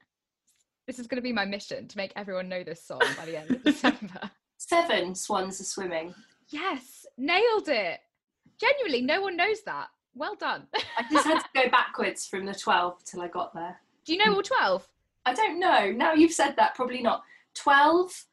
this 0.87 0.97
is 0.97 1.07
going 1.07 1.17
to 1.17 1.21
be 1.21 1.33
my 1.33 1.43
mission 1.43 1.87
to 1.89 1.97
make 1.97 2.13
everyone 2.15 2.47
know 2.47 2.63
this 2.63 2.81
song 2.81 3.01
by 3.17 3.25
the 3.25 3.37
end 3.37 3.51
of 3.51 3.63
December. 3.63 4.31
Seven 4.57 5.13
swans 5.13 5.59
are 5.59 5.65
swimming. 5.65 6.15
Yes, 6.47 7.05
nailed 7.17 7.67
it. 7.67 7.99
Genuinely, 8.57 9.01
no 9.01 9.21
one 9.21 9.35
knows 9.35 9.61
that. 9.65 9.88
Well 10.13 10.35
done. 10.35 10.67
I 10.73 11.03
just 11.11 11.27
had 11.27 11.39
to 11.39 11.49
go 11.53 11.69
backwards 11.71 12.25
from 12.25 12.45
the 12.45 12.53
12 12.53 13.03
till 13.03 13.21
I 13.21 13.27
got 13.27 13.53
there. 13.53 13.81
Do 14.05 14.13
you 14.13 14.25
know 14.25 14.33
all 14.33 14.41
12? 14.41 14.88
I 15.25 15.33
don't 15.33 15.59
know. 15.59 15.91
Now 15.91 16.13
you've 16.13 16.31
said 16.31 16.55
that, 16.55 16.75
probably 16.75 17.01
not. 17.01 17.23
12 17.55 18.25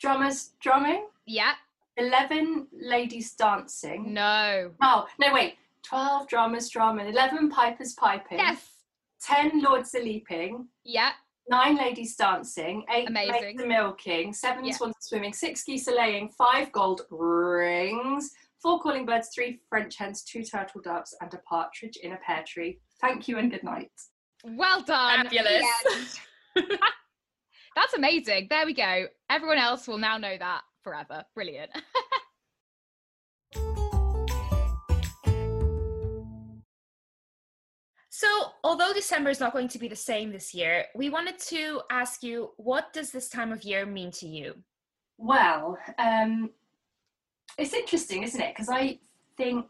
drummers 0.00 0.50
drumming, 0.60 1.06
Yeah. 1.26 1.54
11 1.96 2.68
ladies 2.72 3.32
dancing. 3.34 4.12
No. 4.14 4.72
Oh, 4.80 5.06
no, 5.18 5.32
wait. 5.34 5.56
12 5.82 6.28
drummers 6.28 6.68
drumming, 6.68 7.06
11 7.08 7.50
pipers 7.50 7.94
piping, 7.94 8.38
Yes. 8.38 8.84
10 9.22 9.62
lords 9.62 9.94
are 9.94 10.00
leaping, 10.02 10.68
Yeah. 10.84 11.12
nine 11.48 11.76
ladies 11.76 12.14
dancing, 12.14 12.84
eight 12.90 13.08
Amazing. 13.08 13.40
maids 13.42 13.62
are 13.62 13.66
milking, 13.66 14.32
seven 14.32 14.64
Yeah. 14.64 14.74
swans 14.74 14.96
are 14.96 15.00
swimming, 15.00 15.32
six 15.32 15.64
geese 15.64 15.88
are 15.88 15.94
laying, 15.94 16.28
five 16.30 16.70
gold 16.72 17.02
rings, 17.10 18.32
four 18.62 18.80
calling 18.80 19.06
birds, 19.06 19.30
three 19.34 19.60
French 19.68 19.96
hens, 19.96 20.22
two 20.22 20.44
turtle 20.44 20.80
doves, 20.82 21.16
and 21.20 21.32
a 21.34 21.38
partridge 21.38 21.96
in 21.96 22.12
a 22.12 22.16
pear 22.18 22.44
tree. 22.46 22.80
Thank 23.00 23.26
you 23.28 23.38
and 23.38 23.50
good 23.50 23.64
night. 23.64 23.92
Well 24.44 24.82
done. 24.82 25.24
Fabulous. 25.28 26.20
The 27.78 27.82
end. 27.82 27.88
That's 27.90 27.94
amazing. 27.94 28.46
There 28.50 28.66
we 28.66 28.74
go. 28.74 29.06
Everyone 29.30 29.58
else 29.58 29.86
will 29.86 29.98
now 29.98 30.18
know 30.18 30.36
that 30.38 30.62
forever. 30.82 31.24
Brilliant. 31.34 31.70
So, 38.10 38.26
although 38.64 38.92
December 38.92 39.30
is 39.30 39.38
not 39.38 39.52
going 39.52 39.68
to 39.68 39.78
be 39.78 39.86
the 39.86 39.94
same 39.94 40.32
this 40.32 40.52
year, 40.52 40.86
we 40.96 41.08
wanted 41.08 41.38
to 41.50 41.82
ask 41.88 42.24
you 42.24 42.50
what 42.56 42.92
does 42.92 43.12
this 43.12 43.28
time 43.28 43.52
of 43.52 43.62
year 43.62 43.86
mean 43.86 44.10
to 44.10 44.26
you? 44.26 44.54
Well, 45.18 45.78
um, 46.00 46.50
it's 47.56 47.74
interesting, 47.74 48.24
isn't 48.24 48.40
it? 48.40 48.52
Because 48.52 48.68
I 48.68 48.98
think 49.36 49.66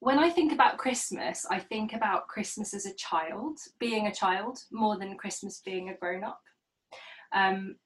when 0.00 0.18
I 0.18 0.30
think 0.30 0.52
about 0.52 0.78
Christmas, 0.78 1.44
I 1.50 1.58
think 1.58 1.92
about 1.92 2.28
Christmas 2.28 2.72
as 2.72 2.86
a 2.86 2.94
child, 2.94 3.58
being 3.78 4.06
a 4.06 4.14
child, 4.14 4.60
more 4.72 4.96
than 4.96 5.18
Christmas 5.18 5.60
being 5.62 5.90
a 5.90 5.94
grown 5.94 6.24
up. 6.24 6.40
Um, 7.34 7.76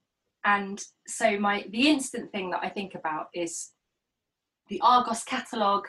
and 0.44 0.82
so 1.06 1.38
my 1.38 1.64
the 1.70 1.88
instant 1.88 2.30
thing 2.32 2.50
that 2.50 2.60
I 2.62 2.68
think 2.68 2.94
about 2.94 3.28
is 3.34 3.70
the 4.68 4.80
Argos 4.80 5.24
catalogue 5.24 5.86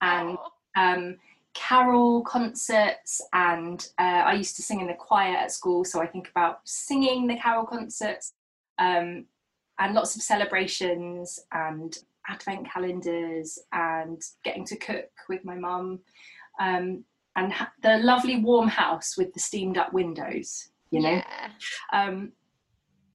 and 0.00 0.38
um, 0.76 1.16
carol 1.54 2.22
concerts 2.22 3.20
and 3.32 3.88
uh, 3.98 4.22
i 4.26 4.32
used 4.32 4.54
to 4.54 4.62
sing 4.62 4.80
in 4.80 4.86
the 4.86 4.94
choir 4.94 5.34
at 5.34 5.50
school 5.50 5.84
so 5.84 6.00
i 6.00 6.06
think 6.06 6.28
about 6.28 6.60
singing 6.64 7.26
the 7.26 7.36
carol 7.36 7.64
concerts 7.64 8.34
um, 8.78 9.24
and 9.80 9.94
lots 9.94 10.14
of 10.14 10.22
celebrations 10.22 11.40
and 11.52 11.98
advent 12.28 12.70
calendars 12.70 13.58
and 13.72 14.22
getting 14.44 14.64
to 14.64 14.76
cook 14.76 15.10
with 15.28 15.44
my 15.44 15.56
mum 15.56 15.98
um, 16.60 17.02
and 17.34 17.52
ha- 17.52 17.72
the 17.82 17.98
lovely 17.98 18.36
warm 18.36 18.68
house 18.68 19.16
with 19.16 19.32
the 19.32 19.40
steamed 19.40 19.78
up 19.78 19.92
windows 19.92 20.68
you 20.90 21.00
know 21.00 21.10
Yeah. 21.10 21.50
um, 21.92 22.32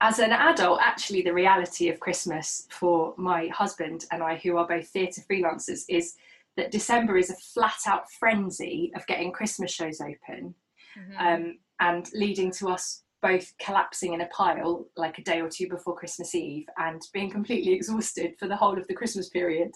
as 0.03 0.19
an 0.19 0.33
adult, 0.33 0.81
actually, 0.81 1.21
the 1.21 1.33
reality 1.33 1.87
of 1.87 1.97
Christmas 1.97 2.67
for 2.69 3.13
my 3.17 3.47
husband 3.47 4.05
and 4.11 4.21
I, 4.21 4.35
who 4.35 4.57
are 4.57 4.67
both 4.67 4.89
theatre 4.89 5.21
freelancers, 5.31 5.85
is 5.87 6.15
that 6.57 6.71
December 6.71 7.15
is 7.15 7.29
a 7.29 7.35
flat 7.35 7.79
out 7.87 8.11
frenzy 8.19 8.91
of 8.97 9.07
getting 9.07 9.31
Christmas 9.31 9.71
shows 9.71 10.01
open 10.01 10.53
mm-hmm. 10.97 11.17
um, 11.25 11.57
and 11.79 12.09
leading 12.13 12.51
to 12.51 12.67
us 12.67 13.03
both 13.21 13.53
collapsing 13.61 14.13
in 14.13 14.19
a 14.19 14.27
pile 14.27 14.85
like 14.97 15.19
a 15.19 15.23
day 15.23 15.39
or 15.39 15.47
two 15.47 15.69
before 15.69 15.95
Christmas 15.95 16.35
Eve 16.35 16.67
and 16.77 17.01
being 17.13 17.31
completely 17.31 17.71
exhausted 17.73 18.35
for 18.37 18.49
the 18.49 18.57
whole 18.57 18.77
of 18.77 18.85
the 18.87 18.93
Christmas 18.93 19.29
period. 19.29 19.71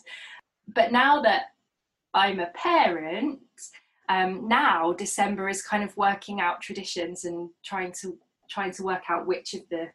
But 0.75 0.91
now 0.91 1.21
that 1.21 1.43
I'm 2.13 2.41
a 2.41 2.51
parent, 2.53 3.39
um, 4.09 4.45
now 4.45 4.91
December 4.91 5.47
is 5.47 5.61
kind 5.61 5.85
of 5.85 5.95
working 5.95 6.41
out 6.41 6.59
traditions 6.59 7.23
and 7.23 7.49
trying 7.63 7.93
to 8.01 8.17
trying 8.49 8.71
to 8.71 8.83
work 8.83 9.03
out 9.09 9.25
which 9.25 9.53
of 9.53 9.61
the 9.69 9.87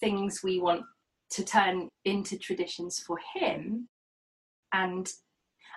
things 0.00 0.40
we 0.42 0.60
want 0.60 0.82
to 1.30 1.44
turn 1.44 1.88
into 2.04 2.38
traditions 2.38 2.98
for 3.00 3.18
him 3.34 3.88
and 4.72 5.12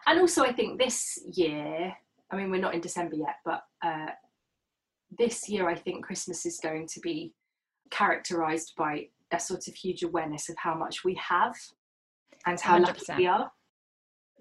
and 0.07 0.19
also 0.19 0.43
i 0.43 0.51
think 0.51 0.79
this 0.79 1.19
year 1.33 1.93
i 2.31 2.35
mean 2.35 2.49
we're 2.49 2.61
not 2.61 2.73
in 2.73 2.81
december 2.81 3.15
yet 3.15 3.35
but 3.45 3.61
uh, 3.83 4.07
this 5.17 5.49
year 5.49 5.69
i 5.69 5.75
think 5.75 6.05
christmas 6.05 6.45
is 6.45 6.59
going 6.61 6.87
to 6.87 6.99
be 6.99 7.33
characterized 7.89 8.73
by 8.77 9.07
a 9.31 9.39
sort 9.39 9.67
of 9.67 9.73
huge 9.73 10.03
awareness 10.03 10.49
of 10.49 10.55
how 10.57 10.73
much 10.73 11.03
we 11.03 11.13
have 11.15 11.55
and 12.45 12.59
how 12.59 12.77
100%. 12.77 12.81
lucky 12.81 13.03
we 13.17 13.27
are 13.27 13.51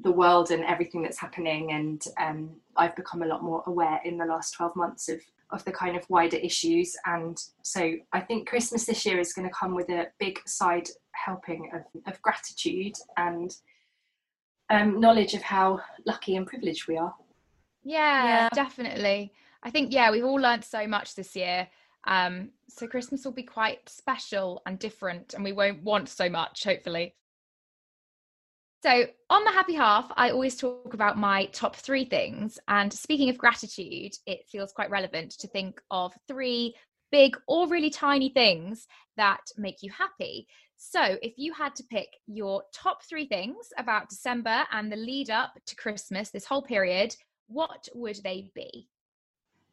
the 0.02 0.12
world 0.12 0.50
and 0.50 0.64
everything 0.64 1.02
that's 1.02 1.18
happening 1.18 1.72
and 1.72 2.04
um, 2.18 2.50
i've 2.76 2.96
become 2.96 3.22
a 3.22 3.26
lot 3.26 3.42
more 3.42 3.62
aware 3.66 4.00
in 4.04 4.16
the 4.16 4.24
last 4.24 4.52
12 4.52 4.76
months 4.76 5.08
of 5.08 5.20
of 5.52 5.64
the 5.64 5.72
kind 5.72 5.96
of 5.96 6.08
wider 6.08 6.36
issues 6.36 6.96
and 7.06 7.36
so 7.62 7.92
i 8.12 8.20
think 8.20 8.48
christmas 8.48 8.86
this 8.86 9.04
year 9.04 9.18
is 9.18 9.32
going 9.32 9.46
to 9.46 9.54
come 9.54 9.74
with 9.74 9.88
a 9.90 10.06
big 10.18 10.38
side 10.46 10.88
helping 11.12 11.70
of, 11.74 11.82
of 12.06 12.20
gratitude 12.22 12.94
and 13.16 13.56
um, 14.70 15.00
knowledge 15.00 15.34
of 15.34 15.42
how 15.42 15.80
lucky 16.06 16.36
and 16.36 16.46
privileged 16.46 16.88
we 16.88 16.96
are. 16.96 17.14
Yeah, 17.82 18.24
yeah, 18.24 18.48
definitely. 18.52 19.32
I 19.62 19.70
think 19.70 19.92
yeah, 19.92 20.10
we've 20.10 20.24
all 20.24 20.36
learned 20.36 20.64
so 20.64 20.86
much 20.86 21.14
this 21.14 21.36
year. 21.36 21.68
Um, 22.06 22.50
so 22.68 22.86
Christmas 22.86 23.24
will 23.24 23.32
be 23.32 23.42
quite 23.42 23.86
special 23.88 24.62
and 24.64 24.78
different, 24.78 25.34
and 25.34 25.44
we 25.44 25.52
won't 25.52 25.82
want 25.82 26.08
so 26.08 26.30
much, 26.30 26.64
hopefully. 26.64 27.14
So, 28.82 29.04
on 29.28 29.44
the 29.44 29.50
happy 29.50 29.74
half, 29.74 30.10
I 30.16 30.30
always 30.30 30.56
talk 30.56 30.94
about 30.94 31.18
my 31.18 31.44
top 31.46 31.76
three 31.76 32.06
things. 32.06 32.58
And 32.66 32.90
speaking 32.90 33.28
of 33.28 33.36
gratitude, 33.36 34.12
it 34.26 34.46
feels 34.50 34.72
quite 34.72 34.90
relevant 34.90 35.32
to 35.32 35.48
think 35.48 35.82
of 35.90 36.14
three 36.26 36.74
big 37.12 37.36
or 37.46 37.68
really 37.68 37.90
tiny 37.90 38.30
things 38.30 38.86
that 39.18 39.40
make 39.58 39.82
you 39.82 39.90
happy. 39.90 40.46
So, 40.78 41.18
if 41.20 41.34
you 41.36 41.52
had 41.52 41.74
to 41.76 41.84
pick 41.84 42.08
your 42.26 42.62
top 42.72 43.04
three 43.04 43.26
things 43.26 43.68
about 43.76 44.08
December 44.08 44.64
and 44.72 44.90
the 44.90 44.96
lead 44.96 45.28
up 45.28 45.52
to 45.66 45.76
Christmas, 45.76 46.30
this 46.30 46.46
whole 46.46 46.62
period, 46.62 47.14
what 47.48 47.86
would 47.94 48.16
they 48.24 48.50
be? 48.54 48.88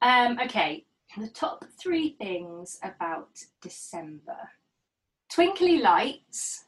Um, 0.02 0.38
okay, 0.44 0.86
the 1.18 1.30
top 1.30 1.64
three 1.80 2.18
things 2.20 2.78
about 2.84 3.30
December 3.62 4.50
twinkly 5.30 5.78
lights. 5.80 6.66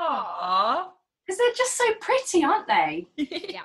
Aww. 0.00 0.88
Because 1.26 1.38
they're 1.38 1.54
just 1.56 1.76
so 1.76 1.84
pretty, 2.00 2.44
aren't 2.44 2.68
they? 2.68 3.06
yeah. 3.16 3.62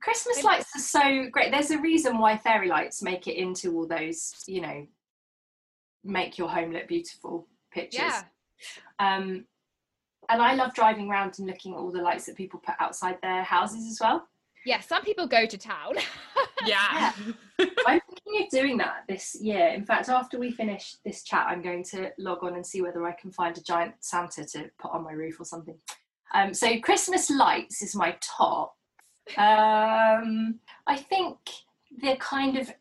Christmas 0.00 0.42
lights 0.42 0.70
are 0.74 0.80
so 0.80 1.28
great. 1.30 1.50
There's 1.50 1.70
a 1.70 1.80
reason 1.80 2.18
why 2.18 2.36
fairy 2.36 2.68
lights 2.68 3.02
make 3.02 3.26
it 3.26 3.36
into 3.36 3.76
all 3.76 3.86
those, 3.86 4.32
you 4.46 4.60
know, 4.60 4.86
make 6.04 6.38
your 6.38 6.48
home 6.48 6.72
look 6.72 6.88
beautiful 6.88 7.46
pictures. 7.70 8.00
Yeah. 8.00 8.22
Um, 8.98 9.44
and 10.28 10.40
I 10.40 10.54
love 10.54 10.74
driving 10.74 11.10
around 11.10 11.38
and 11.38 11.46
looking 11.46 11.72
at 11.72 11.78
all 11.78 11.90
the 11.90 12.02
lights 12.02 12.26
that 12.26 12.36
people 12.36 12.60
put 12.60 12.76
outside 12.78 13.18
their 13.22 13.42
houses 13.42 13.86
as 13.90 13.98
well. 14.00 14.26
Yeah, 14.66 14.80
some 14.80 15.02
people 15.02 15.26
go 15.26 15.46
to 15.46 15.58
town. 15.58 15.94
yeah. 16.66 17.12
yeah. 17.58 17.66
I'm 17.86 18.00
thinking 18.00 18.44
of 18.44 18.50
doing 18.50 18.76
that 18.78 19.04
this 19.08 19.36
year. 19.40 19.68
In 19.68 19.84
fact, 19.84 20.08
after 20.08 20.38
we 20.38 20.50
finish 20.50 20.96
this 21.04 21.22
chat, 21.24 21.46
I'm 21.48 21.62
going 21.62 21.82
to 21.84 22.10
log 22.18 22.44
on 22.44 22.54
and 22.54 22.64
see 22.64 22.82
whether 22.82 23.06
I 23.06 23.12
can 23.12 23.32
find 23.32 23.56
a 23.56 23.62
giant 23.62 23.94
Santa 24.00 24.44
to 24.44 24.70
put 24.78 24.92
on 24.92 25.02
my 25.02 25.12
roof 25.12 25.40
or 25.40 25.44
something. 25.44 25.78
Um, 26.32 26.54
so 26.54 26.78
Christmas 26.80 27.30
lights 27.30 27.82
is 27.82 27.94
my 27.94 28.16
top. 28.20 28.76
Um, 29.36 30.58
I 30.86 30.96
think 30.96 31.38
they're 32.00 32.16
kind 32.16 32.56
of 32.56 32.72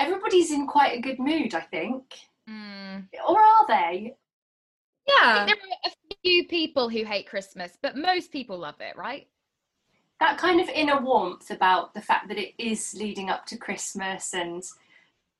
everybody's 0.00 0.52
in 0.52 0.66
quite 0.66 0.96
a 0.96 1.00
good 1.00 1.18
mood. 1.18 1.54
I 1.54 1.60
think, 1.60 2.04
mm. 2.48 3.04
or 3.28 3.40
are 3.40 3.66
they? 3.66 4.14
Yeah, 5.06 5.46
there 5.46 5.54
are 5.54 5.90
a 5.90 6.16
few 6.22 6.46
people 6.46 6.88
who 6.88 7.04
hate 7.04 7.28
Christmas, 7.28 7.78
but 7.80 7.96
most 7.96 8.30
people 8.30 8.58
love 8.58 8.80
it, 8.80 8.96
right? 8.96 9.26
That 10.20 10.36
kind 10.36 10.60
of 10.60 10.68
inner 10.68 11.00
warmth 11.00 11.50
about 11.50 11.94
the 11.94 12.02
fact 12.02 12.28
that 12.28 12.38
it 12.38 12.54
is 12.58 12.94
leading 12.98 13.30
up 13.30 13.46
to 13.46 13.56
Christmas 13.56 14.34
and 14.34 14.62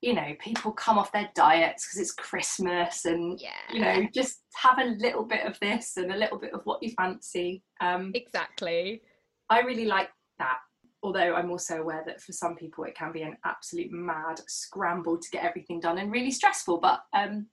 you 0.01 0.15
know, 0.15 0.35
people 0.39 0.73
come 0.73 0.99
off 0.99 1.13
their 1.13 1.29
diets 1.35 1.87
because 1.87 2.01
it's 2.01 2.13
Christmas 2.13 3.05
and 3.05 3.41
yeah. 3.41 3.51
you 3.73 3.81
know, 3.81 4.09
just 4.15 4.43
have 4.57 4.79
a 4.79 4.91
little 4.99 5.25
bit 5.25 5.45
of 5.45 5.59
this 5.61 5.97
and 5.97 6.13
a 6.13 6.17
little 6.17 6.39
bit 6.39 6.55
of 6.55 6.61
what 6.65 6.83
you 6.83 6.93
fancy. 6.97 7.63
Um 7.81 8.13
Exactly. 8.15 9.03
I 9.51 9.61
really 9.61 9.87
like 9.87 10.11
that. 10.39 10.59
Although 11.03 11.35
I'm 11.35 11.51
also 11.51 11.79
aware 11.79 12.03
that 12.07 12.21
for 12.21 12.33
some 12.33 12.55
people 12.55 12.85
it 12.85 12.97
can 12.97 13.13
be 13.13 13.23
an 13.23 13.37
absolute 13.45 13.91
mad 13.91 14.41
scramble 14.47 15.19
to 15.19 15.31
get 15.31 15.45
everything 15.45 15.81
done 15.81 15.99
and 15.99 16.13
really 16.13 16.31
stressful. 16.31 16.79
But 16.79 17.01
um 17.17 17.47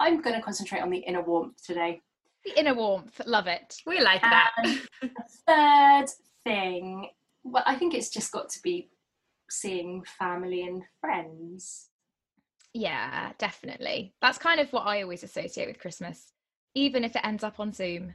I'm 0.00 0.22
going 0.22 0.34
to 0.34 0.42
concentrate 0.42 0.80
on 0.80 0.88
the 0.88 0.98
inner 0.98 1.20
warmth 1.20 1.62
today. 1.62 2.00
The 2.46 2.58
inner 2.58 2.72
warmth, 2.72 3.20
love 3.26 3.46
it. 3.46 3.76
We 3.86 4.00
like 4.00 4.22
that. 4.22 4.52
third 5.46 6.06
thing, 6.42 7.10
well, 7.44 7.62
I 7.66 7.76
think 7.76 7.92
it's 7.92 8.08
just 8.08 8.32
got 8.32 8.48
to 8.48 8.62
be 8.62 8.88
seeing 9.50 10.02
family 10.18 10.62
and 10.62 10.82
friends. 11.02 11.89
Yeah, 12.72 13.32
definitely. 13.38 14.14
That's 14.20 14.38
kind 14.38 14.60
of 14.60 14.72
what 14.72 14.86
I 14.86 15.02
always 15.02 15.24
associate 15.24 15.66
with 15.66 15.80
Christmas, 15.80 16.32
even 16.74 17.04
if 17.04 17.16
it 17.16 17.24
ends 17.24 17.42
up 17.42 17.58
on 17.58 17.72
Zoom. 17.72 18.14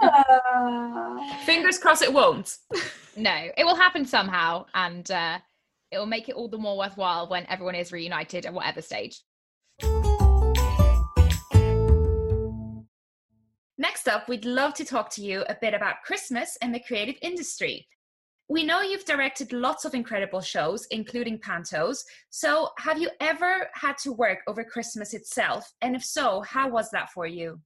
uh... 0.00 1.18
Fingers 1.44 1.78
crossed 1.78 2.02
it 2.02 2.12
won't. 2.12 2.56
no, 3.16 3.48
it 3.56 3.64
will 3.64 3.76
happen 3.76 4.06
somehow, 4.06 4.64
and 4.74 5.10
uh, 5.10 5.38
it 5.90 5.98
will 5.98 6.06
make 6.06 6.28
it 6.28 6.34
all 6.34 6.48
the 6.48 6.58
more 6.58 6.78
worthwhile 6.78 7.28
when 7.28 7.46
everyone 7.46 7.74
is 7.74 7.92
reunited 7.92 8.46
at 8.46 8.54
whatever 8.54 8.80
stage. 8.80 9.20
Next 13.78 14.06
up, 14.06 14.28
we'd 14.28 14.44
love 14.44 14.74
to 14.74 14.84
talk 14.84 15.10
to 15.10 15.22
you 15.22 15.44
a 15.48 15.56
bit 15.60 15.74
about 15.74 16.02
Christmas 16.04 16.56
and 16.62 16.74
the 16.74 16.80
creative 16.80 17.16
industry. 17.20 17.86
We 18.52 18.64
know 18.64 18.82
you've 18.82 19.06
directed 19.06 19.54
lots 19.54 19.86
of 19.86 19.94
incredible 19.94 20.42
shows, 20.42 20.84
including 20.90 21.38
Pantos. 21.38 22.04
So, 22.28 22.68
have 22.76 23.00
you 23.00 23.08
ever 23.18 23.70
had 23.72 23.96
to 24.02 24.12
work 24.12 24.40
over 24.46 24.62
Christmas 24.62 25.14
itself? 25.14 25.72
And 25.80 25.96
if 25.96 26.04
so, 26.04 26.42
how 26.42 26.68
was 26.68 26.90
that 26.90 27.10
for 27.12 27.26
you? 27.26 27.58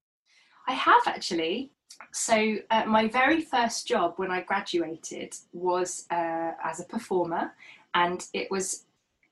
I 0.68 0.74
have 0.74 1.02
actually. 1.08 1.72
So, 2.12 2.58
uh, 2.70 2.84
my 2.84 3.08
very 3.08 3.40
first 3.40 3.88
job 3.88 4.12
when 4.18 4.30
I 4.30 4.42
graduated 4.42 5.34
was 5.52 6.06
uh, 6.12 6.52
as 6.62 6.78
a 6.78 6.84
performer, 6.84 7.50
and 7.94 8.24
it 8.32 8.48
was 8.52 8.84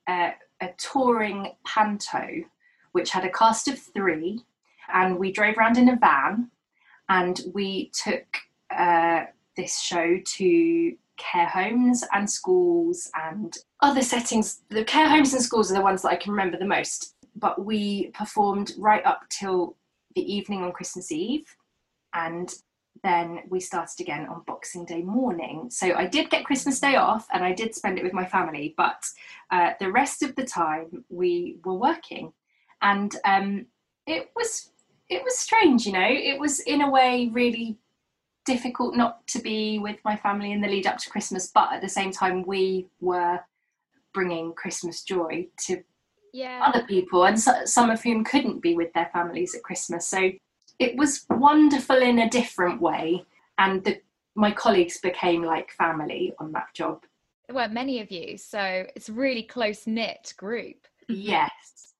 uh, 0.07 0.31
a 0.59 0.67
touring 0.77 1.53
panto, 1.65 2.43
which 2.91 3.11
had 3.11 3.23
a 3.23 3.31
cast 3.31 3.69
of 3.69 3.79
three, 3.79 4.41
and 4.93 5.17
we 5.17 5.31
drove 5.31 5.57
around 5.57 5.77
in 5.77 5.87
a 5.87 5.95
van 5.95 6.51
and 7.07 7.39
we 7.53 7.91
took 7.93 8.25
uh, 8.71 9.23
this 9.55 9.79
show 9.79 10.19
to 10.25 10.97
care 11.17 11.47
homes 11.47 12.03
and 12.13 12.29
schools 12.29 13.09
and 13.15 13.57
other 13.81 14.01
settings. 14.01 14.61
The 14.69 14.83
care 14.83 15.09
homes 15.09 15.33
and 15.33 15.41
schools 15.41 15.71
are 15.71 15.75
the 15.75 15.81
ones 15.81 16.01
that 16.01 16.11
I 16.11 16.15
can 16.15 16.31
remember 16.31 16.57
the 16.57 16.65
most, 16.65 17.15
but 17.35 17.63
we 17.63 18.07
performed 18.07 18.73
right 18.77 19.05
up 19.05 19.23
till 19.29 19.75
the 20.15 20.33
evening 20.33 20.63
on 20.63 20.71
Christmas 20.71 21.11
Eve 21.11 21.55
and 22.13 22.53
then 23.03 23.41
we 23.49 23.59
started 23.59 23.99
again 23.99 24.25
on 24.27 24.41
Boxing 24.47 24.85
Day 24.85 25.01
morning. 25.01 25.69
So 25.69 25.93
I 25.93 26.07
did 26.07 26.29
get 26.29 26.45
Christmas 26.45 26.79
Day 26.79 26.95
off 26.95 27.27
and 27.31 27.43
I 27.43 27.53
did 27.53 27.75
spend 27.75 27.97
it 27.97 28.03
with 28.03 28.13
my 28.13 28.25
family, 28.25 28.73
but 28.77 29.05
uh, 29.51 29.71
the 29.79 29.91
rest 29.91 30.23
of 30.23 30.35
the 30.35 30.45
time 30.45 31.03
we 31.09 31.57
were 31.63 31.75
working. 31.75 32.33
And 32.81 33.15
um, 33.25 33.67
it 34.07 34.31
was 34.35 34.71
it 35.07 35.23
was 35.23 35.37
strange, 35.37 35.85
you 35.85 35.93
know. 35.93 36.07
It 36.07 36.39
was 36.39 36.61
in 36.61 36.81
a 36.81 36.89
way 36.89 37.29
really 37.31 37.77
difficult 38.45 38.95
not 38.95 39.25
to 39.27 39.39
be 39.39 39.79
with 39.79 39.97
my 40.05 40.15
family 40.15 40.51
in 40.51 40.61
the 40.61 40.67
lead 40.67 40.87
up 40.87 40.97
to 40.99 41.09
Christmas, 41.09 41.51
but 41.53 41.73
at 41.73 41.81
the 41.81 41.89
same 41.89 42.11
time 42.11 42.45
we 42.45 42.87
were 43.01 43.39
bringing 44.13 44.53
Christmas 44.53 45.03
joy 45.03 45.47
to 45.65 45.83
yeah. 46.33 46.61
other 46.65 46.85
people, 46.85 47.25
and 47.25 47.39
so, 47.39 47.65
some 47.65 47.89
of 47.89 48.01
whom 48.01 48.23
couldn't 48.23 48.61
be 48.61 48.75
with 48.75 48.91
their 48.93 49.09
families 49.13 49.55
at 49.55 49.63
Christmas. 49.63 50.07
So 50.07 50.31
it 50.79 50.95
was 50.97 51.25
wonderful 51.29 51.97
in 51.97 52.19
a 52.19 52.29
different 52.29 52.81
way, 52.81 53.25
and 53.57 53.83
the, 53.83 54.01
my 54.35 54.51
colleagues 54.51 54.99
became 54.99 55.43
like 55.43 55.71
family 55.71 56.33
on 56.39 56.51
that 56.51 56.73
job. 56.73 57.03
There 57.47 57.55
weren't 57.55 57.73
many 57.73 58.01
of 58.01 58.11
you, 58.11 58.37
so 58.37 58.85
it's 58.95 59.09
a 59.09 59.13
really 59.13 59.43
close 59.43 59.87
knit 59.87 60.33
group. 60.37 60.87
Yes, 61.07 61.93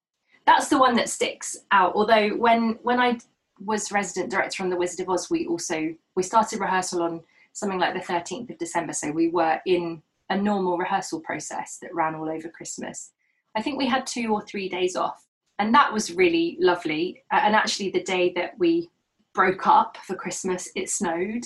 that's 0.46 0.70
the 0.70 0.80
one 0.80 0.96
that 0.96 1.10
sticks 1.10 1.58
out. 1.72 1.94
Although 1.96 2.30
when 2.30 2.78
when 2.82 3.00
I 3.00 3.20
was 3.60 3.92
resident 3.92 4.32
director 4.32 4.64
on 4.64 4.70
The 4.70 4.76
Wizard 4.76 5.02
of 5.02 5.10
Oz, 5.10 5.30
we 5.30 5.48
also 5.48 5.94
we 6.16 6.24
started 6.24 6.60
rehearsal 6.60 7.02
on 7.02 7.22
something 7.54 7.80
like 7.80 7.94
the 7.94 8.14
13th 8.14 8.50
of 8.50 8.58
December. 8.58 8.94
So 8.94 9.12
we 9.12 9.30
were 9.30 9.60
in 9.66 10.02
a 10.30 10.38
normal 10.38 10.78
rehearsal 10.78 11.22
process 11.22 11.78
that 11.82 11.94
ran 11.94 12.16
all 12.16 12.30
over 12.30 12.50
Christmas. 12.50 13.12
I 13.56 13.62
think 13.62 13.78
we 13.78 13.88
had 13.88 14.06
two 14.06 14.34
or 14.34 14.42
three 14.42 14.68
days 14.68 14.96
off, 14.96 15.26
and 15.60 15.74
that 15.74 15.94
was 15.94 16.14
really 16.14 16.58
lovely. 16.60 17.24
And 17.32 17.56
actually, 17.56 17.92
the 17.92 18.04
day 18.04 18.34
that 18.36 18.58
we 18.58 18.90
broke 19.34 19.68
up 19.68 19.98
for 20.04 20.16
Christmas, 20.16 20.70
it 20.76 20.90
snowed 20.90 21.46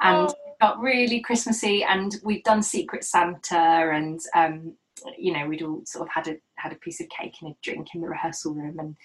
and 0.00 0.28
oh. 0.28 0.34
got 0.60 0.80
really 0.80 1.20
Christmassy. 1.20 1.82
And 1.82 2.16
we'd 2.22 2.44
done 2.44 2.62
Secret 2.62 3.02
Santa, 3.02 3.58
and 3.58 4.20
um, 4.34 4.74
you 5.18 5.32
know, 5.32 5.48
we'd 5.48 5.62
all 5.62 5.82
sort 5.84 6.06
of 6.06 6.12
had 6.12 6.28
a 6.28 6.36
had 6.56 6.72
a 6.72 6.76
piece 6.76 7.00
of 7.00 7.08
cake 7.08 7.34
and 7.42 7.50
a 7.50 7.56
drink 7.62 7.88
in 7.94 8.00
the 8.00 8.08
rehearsal 8.08 8.54
room. 8.54 8.78
And 8.78 8.96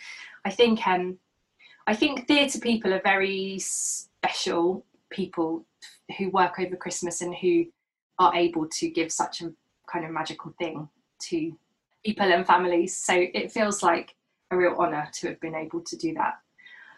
I 0.45 0.51
think 0.51 0.85
um, 0.85 1.17
I 1.87 1.95
think 1.95 2.27
theatre 2.27 2.59
people 2.59 2.93
are 2.93 3.01
very 3.03 3.59
special 3.59 4.85
people 5.09 5.65
who 6.17 6.29
work 6.29 6.59
over 6.59 6.75
Christmas 6.75 7.21
and 7.21 7.35
who 7.35 7.65
are 8.19 8.33
able 8.35 8.67
to 8.67 8.89
give 8.89 9.11
such 9.11 9.41
a 9.41 9.51
kind 9.91 10.05
of 10.05 10.11
magical 10.11 10.53
thing 10.57 10.87
to 11.29 11.57
people 12.05 12.31
and 12.31 12.45
families. 12.45 12.97
So 12.97 13.13
it 13.15 13.51
feels 13.51 13.83
like 13.83 14.15
a 14.51 14.57
real 14.57 14.75
honour 14.77 15.09
to 15.13 15.27
have 15.29 15.39
been 15.39 15.55
able 15.55 15.81
to 15.81 15.97
do 15.97 16.13
that. 16.15 16.35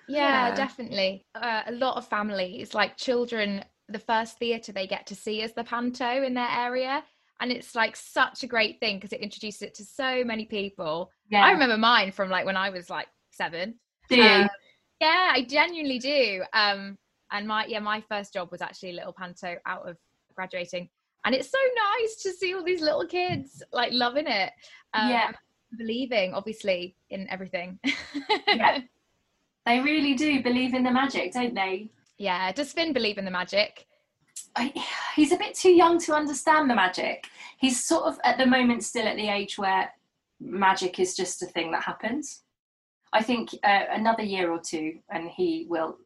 Yeah, 0.08 0.54
definitely. 0.54 1.26
Uh, 1.34 1.64
a 1.68 1.72
lot 1.72 1.98
of 1.98 2.08
families, 2.08 2.74
like 2.74 2.98
children, 2.98 3.64
the 3.90 4.00
first 4.00 4.38
theatre 4.38 4.72
they 4.72 4.88
get 4.88 5.08
to 5.08 5.16
see 5.16 5.42
is 5.42 5.54
the 5.54 5.64
panto 5.64 6.24
in 6.24 6.34
their 6.34 6.50
area. 6.50 7.04
And 7.42 7.52
it's 7.52 7.76
like 7.76 7.96
such 7.96 8.44
a 8.44 8.48
great 8.48 8.80
thing 8.80 8.98
because 8.98 9.14
it 9.14 9.20
introduces 9.20 9.62
it 9.64 9.74
to 9.76 9.84
so 9.84 10.24
many 10.24 10.46
people. 10.46 11.12
Yeah. 11.30 11.44
I 11.44 11.52
remember 11.52 11.78
mine 11.78 12.12
from 12.12 12.30
like 12.30 12.46
when 12.46 12.56
I 12.56 12.70
was 12.70 12.90
like 12.90 13.08
seven. 13.32 13.76
Do 14.10 14.18
you? 14.18 14.24
Um, 14.24 14.50
yeah, 15.02 15.32
I 15.34 15.46
genuinely 15.48 16.00
do. 16.00 16.44
Um, 16.54 16.98
and 17.32 17.48
my 17.48 17.66
yeah, 17.66 17.80
my 17.80 18.02
first 18.02 18.34
job 18.34 18.52
was 18.52 18.62
actually 18.62 18.92
a 18.92 18.94
little 18.94 19.14
panto 19.14 19.56
out 19.66 19.88
of 19.88 19.98
graduating, 20.36 20.90
and 21.26 21.36
it's 21.36 21.50
so 21.50 21.58
nice 21.98 22.16
to 22.24 22.32
see 22.32 22.54
all 22.54 22.64
these 22.64 22.82
little 22.82 23.06
kids 23.06 23.64
like 23.72 23.92
loving 23.92 24.28
it. 24.28 24.52
Um, 24.94 25.10
yeah, 25.10 25.32
believing 25.78 26.34
obviously 26.34 26.96
in 27.10 27.28
everything. 27.30 27.80
yeah, 28.48 28.80
they 29.66 29.80
really 29.80 30.14
do 30.14 30.42
believe 30.42 30.74
in 30.74 30.84
the 30.84 30.92
magic, 30.92 31.34
don't 31.34 31.56
they? 31.56 31.90
Yeah. 32.18 32.52
Does 32.52 32.72
Finn 32.72 32.94
believe 32.94 33.18
in 33.18 33.26
the 33.26 33.32
magic? 33.32 33.88
I, 34.56 34.74
he's 35.16 35.32
a 35.32 35.38
bit 35.38 35.56
too 35.56 35.72
young 35.72 36.00
to 36.02 36.14
understand 36.14 36.70
the 36.70 36.76
magic. 36.76 37.28
He's 37.58 37.84
sort 37.84 38.06
of 38.06 38.20
at 38.24 38.38
the 38.38 38.46
moment 38.46 38.84
still 38.84 39.08
at 39.08 39.18
the 39.18 39.28
age 39.28 39.58
where 39.58 39.92
magic 40.40 41.00
is 41.00 41.16
just 41.16 41.42
a 41.42 41.46
thing 41.46 41.72
that 41.72 41.84
happens. 41.84 42.44
I 43.16 43.22
think 43.22 43.52
uh, 43.64 43.86
another 43.92 44.24
year 44.24 44.52
or 44.52 44.60
two, 44.60 45.00
and 45.10 45.30
he 45.30 45.68
will. 45.70 45.98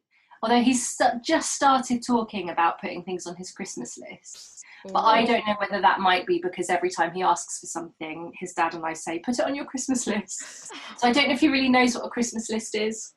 Although 0.42 0.62
he's 0.62 0.96
just 1.22 1.54
started 1.54 2.02
talking 2.06 2.50
about 2.50 2.80
putting 2.80 3.02
things 3.02 3.26
on 3.26 3.34
his 3.34 3.50
Christmas 3.50 3.98
list, 3.98 4.62
but 4.92 5.00
I 5.00 5.26
don't 5.26 5.44
know 5.44 5.56
whether 5.58 5.82
that 5.82 5.98
might 5.98 6.24
be 6.24 6.40
because 6.40 6.70
every 6.70 6.88
time 6.88 7.12
he 7.12 7.22
asks 7.22 7.58
for 7.58 7.66
something, 7.66 8.32
his 8.38 8.52
dad 8.52 8.74
and 8.74 8.86
I 8.86 8.92
say, 8.92 9.18
"Put 9.18 9.40
it 9.40 9.44
on 9.44 9.56
your 9.56 9.64
Christmas 9.64 10.06
list." 10.06 10.68
So 10.98 11.08
I 11.08 11.12
don't 11.12 11.26
know 11.26 11.34
if 11.34 11.40
he 11.40 11.48
really 11.48 11.68
knows 11.68 11.96
what 11.96 12.06
a 12.06 12.08
Christmas 12.08 12.48
list 12.48 12.76
is. 12.76 13.14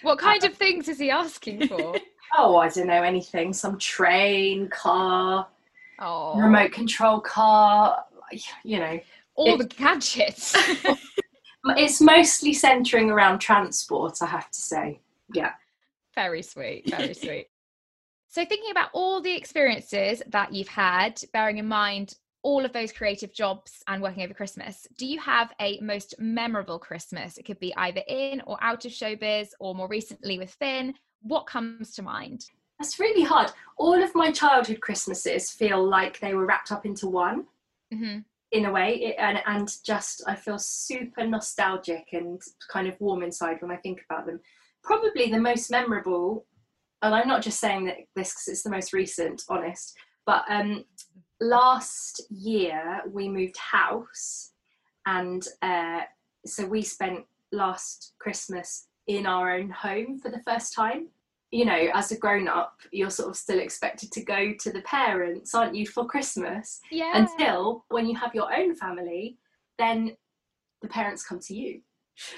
What 0.00 0.18
kind 0.18 0.42
uh, 0.42 0.48
of 0.48 0.54
things 0.54 0.88
is 0.88 0.98
he 0.98 1.10
asking 1.10 1.68
for? 1.68 1.96
oh, 2.36 2.56
I 2.56 2.70
don't 2.70 2.86
know 2.86 3.02
anything. 3.02 3.52
Some 3.52 3.78
train, 3.78 4.68
car, 4.68 5.46
oh. 5.98 6.40
remote 6.40 6.72
control 6.72 7.20
car. 7.20 8.04
You 8.64 8.80
know, 8.80 9.00
all 9.36 9.58
the 9.58 9.66
gadgets. 9.66 10.56
it's 11.64 12.00
mostly 12.00 12.52
centering 12.52 13.10
around 13.10 13.38
transport, 13.38 14.18
I 14.20 14.26
have 14.26 14.50
to 14.50 14.60
say. 14.60 15.00
Yeah. 15.32 15.52
Very 16.14 16.42
sweet. 16.42 16.90
Very 16.90 17.14
sweet. 17.14 17.48
So, 18.28 18.44
thinking 18.44 18.70
about 18.70 18.90
all 18.92 19.20
the 19.20 19.34
experiences 19.34 20.22
that 20.28 20.52
you've 20.52 20.68
had, 20.68 21.20
bearing 21.32 21.58
in 21.58 21.66
mind 21.66 22.14
all 22.42 22.64
of 22.64 22.72
those 22.74 22.92
creative 22.92 23.32
jobs 23.32 23.82
and 23.86 24.02
working 24.02 24.22
over 24.22 24.34
Christmas, 24.34 24.86
do 24.98 25.06
you 25.06 25.18
have 25.18 25.52
a 25.60 25.80
most 25.80 26.14
memorable 26.18 26.78
Christmas? 26.78 27.38
It 27.38 27.44
could 27.44 27.58
be 27.58 27.74
either 27.76 28.02
in 28.06 28.42
or 28.46 28.58
out 28.60 28.84
of 28.84 28.92
showbiz, 28.92 29.48
or 29.60 29.74
more 29.74 29.88
recently 29.88 30.38
with 30.38 30.50
Finn. 30.50 30.94
What 31.22 31.46
comes 31.46 31.94
to 31.94 32.02
mind? 32.02 32.44
That's 32.78 32.98
really 32.98 33.22
hard. 33.22 33.52
All 33.78 34.02
of 34.02 34.14
my 34.14 34.30
childhood 34.30 34.80
Christmases 34.80 35.50
feel 35.50 35.82
like 35.88 36.20
they 36.20 36.34
were 36.34 36.44
wrapped 36.44 36.72
up 36.72 36.84
into 36.84 37.06
one. 37.06 37.46
Mm-hmm 37.92 38.18
in 38.54 38.66
a 38.66 38.72
way 38.72 38.94
it, 38.94 39.16
and, 39.18 39.42
and 39.46 39.68
just 39.84 40.22
i 40.26 40.34
feel 40.34 40.58
super 40.58 41.26
nostalgic 41.26 42.06
and 42.12 42.40
kind 42.70 42.86
of 42.86 42.98
warm 43.00 43.22
inside 43.22 43.60
when 43.60 43.70
i 43.70 43.76
think 43.76 44.00
about 44.08 44.26
them. 44.26 44.40
Probably 44.82 45.30
the 45.30 45.40
most 45.40 45.70
memorable 45.70 46.46
and 47.02 47.14
i'm 47.14 47.28
not 47.28 47.42
just 47.42 47.60
saying 47.60 47.84
that 47.86 47.96
this 48.14 48.32
because 48.32 48.48
it's 48.48 48.62
the 48.62 48.70
most 48.70 48.92
recent 48.92 49.42
honest 49.48 49.94
but 50.26 50.44
um, 50.48 50.84
last 51.40 52.22
year 52.30 53.02
we 53.10 53.28
moved 53.28 53.56
house 53.58 54.52
and 55.06 55.46
uh, 55.60 56.00
so 56.46 56.64
we 56.64 56.82
spent 56.82 57.24
last 57.52 58.12
christmas 58.20 58.86
in 59.06 59.26
our 59.26 59.54
own 59.54 59.68
home 59.70 60.18
for 60.18 60.30
the 60.30 60.42
first 60.42 60.74
time 60.74 61.08
you 61.54 61.64
know, 61.64 61.88
as 61.94 62.10
a 62.10 62.18
grown 62.18 62.48
up, 62.48 62.80
you're 62.90 63.10
sort 63.10 63.28
of 63.28 63.36
still 63.36 63.60
expected 63.60 64.10
to 64.10 64.24
go 64.24 64.52
to 64.58 64.72
the 64.72 64.80
parents, 64.80 65.54
aren't 65.54 65.76
you, 65.76 65.86
for 65.86 66.04
Christmas? 66.04 66.80
Yeah. 66.90 67.12
Until 67.14 67.84
when 67.90 68.08
you 68.08 68.16
have 68.16 68.34
your 68.34 68.52
own 68.52 68.74
family, 68.74 69.38
then 69.78 70.16
the 70.82 70.88
parents 70.88 71.24
come 71.24 71.38
to 71.38 71.54
you. 71.54 71.80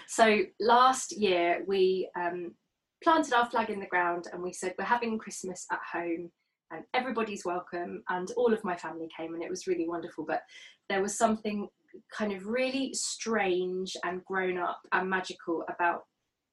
So 0.07 0.41
last 0.61 1.17
year 1.17 1.65
we 1.67 2.11
um, 2.15 2.55
planted 3.03 3.33
our 3.33 3.49
flag 3.49 3.71
in 3.71 3.81
the 3.81 3.87
ground 3.87 4.27
and 4.35 4.43
we 4.43 4.53
said 4.53 4.75
we're 4.79 4.85
having 4.85 5.17
Christmas 5.17 5.65
at 5.73 5.81
home 5.91 6.31
and 6.71 6.85
everybody's 6.93 7.47
welcome 7.47 8.03
and 8.11 8.31
all 8.37 8.53
of 8.53 8.65
my 8.65 8.77
family 8.77 9.09
came 9.17 9.33
and 9.33 9.43
it 9.43 9.49
was 9.49 9.67
really 9.67 9.89
wonderful. 9.89 10.27
But 10.27 10.43
there 10.91 11.01
was 11.01 11.17
something 11.17 11.69
kind 12.13 12.33
of 12.33 12.47
really 12.47 12.93
strange 12.93 13.97
and 14.05 14.23
grown 14.27 14.59
up 14.59 14.83
and 14.93 15.09
magical 15.09 15.65
about 15.71 16.03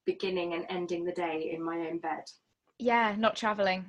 beginning 0.06 0.54
and 0.54 0.66
ending 0.70 1.04
the 1.04 1.12
day 1.12 1.52
in 1.54 1.62
my 1.62 1.76
own 1.90 1.98
bed 2.00 2.24
yeah 2.84 3.16
not 3.18 3.36
traveling. 3.36 3.86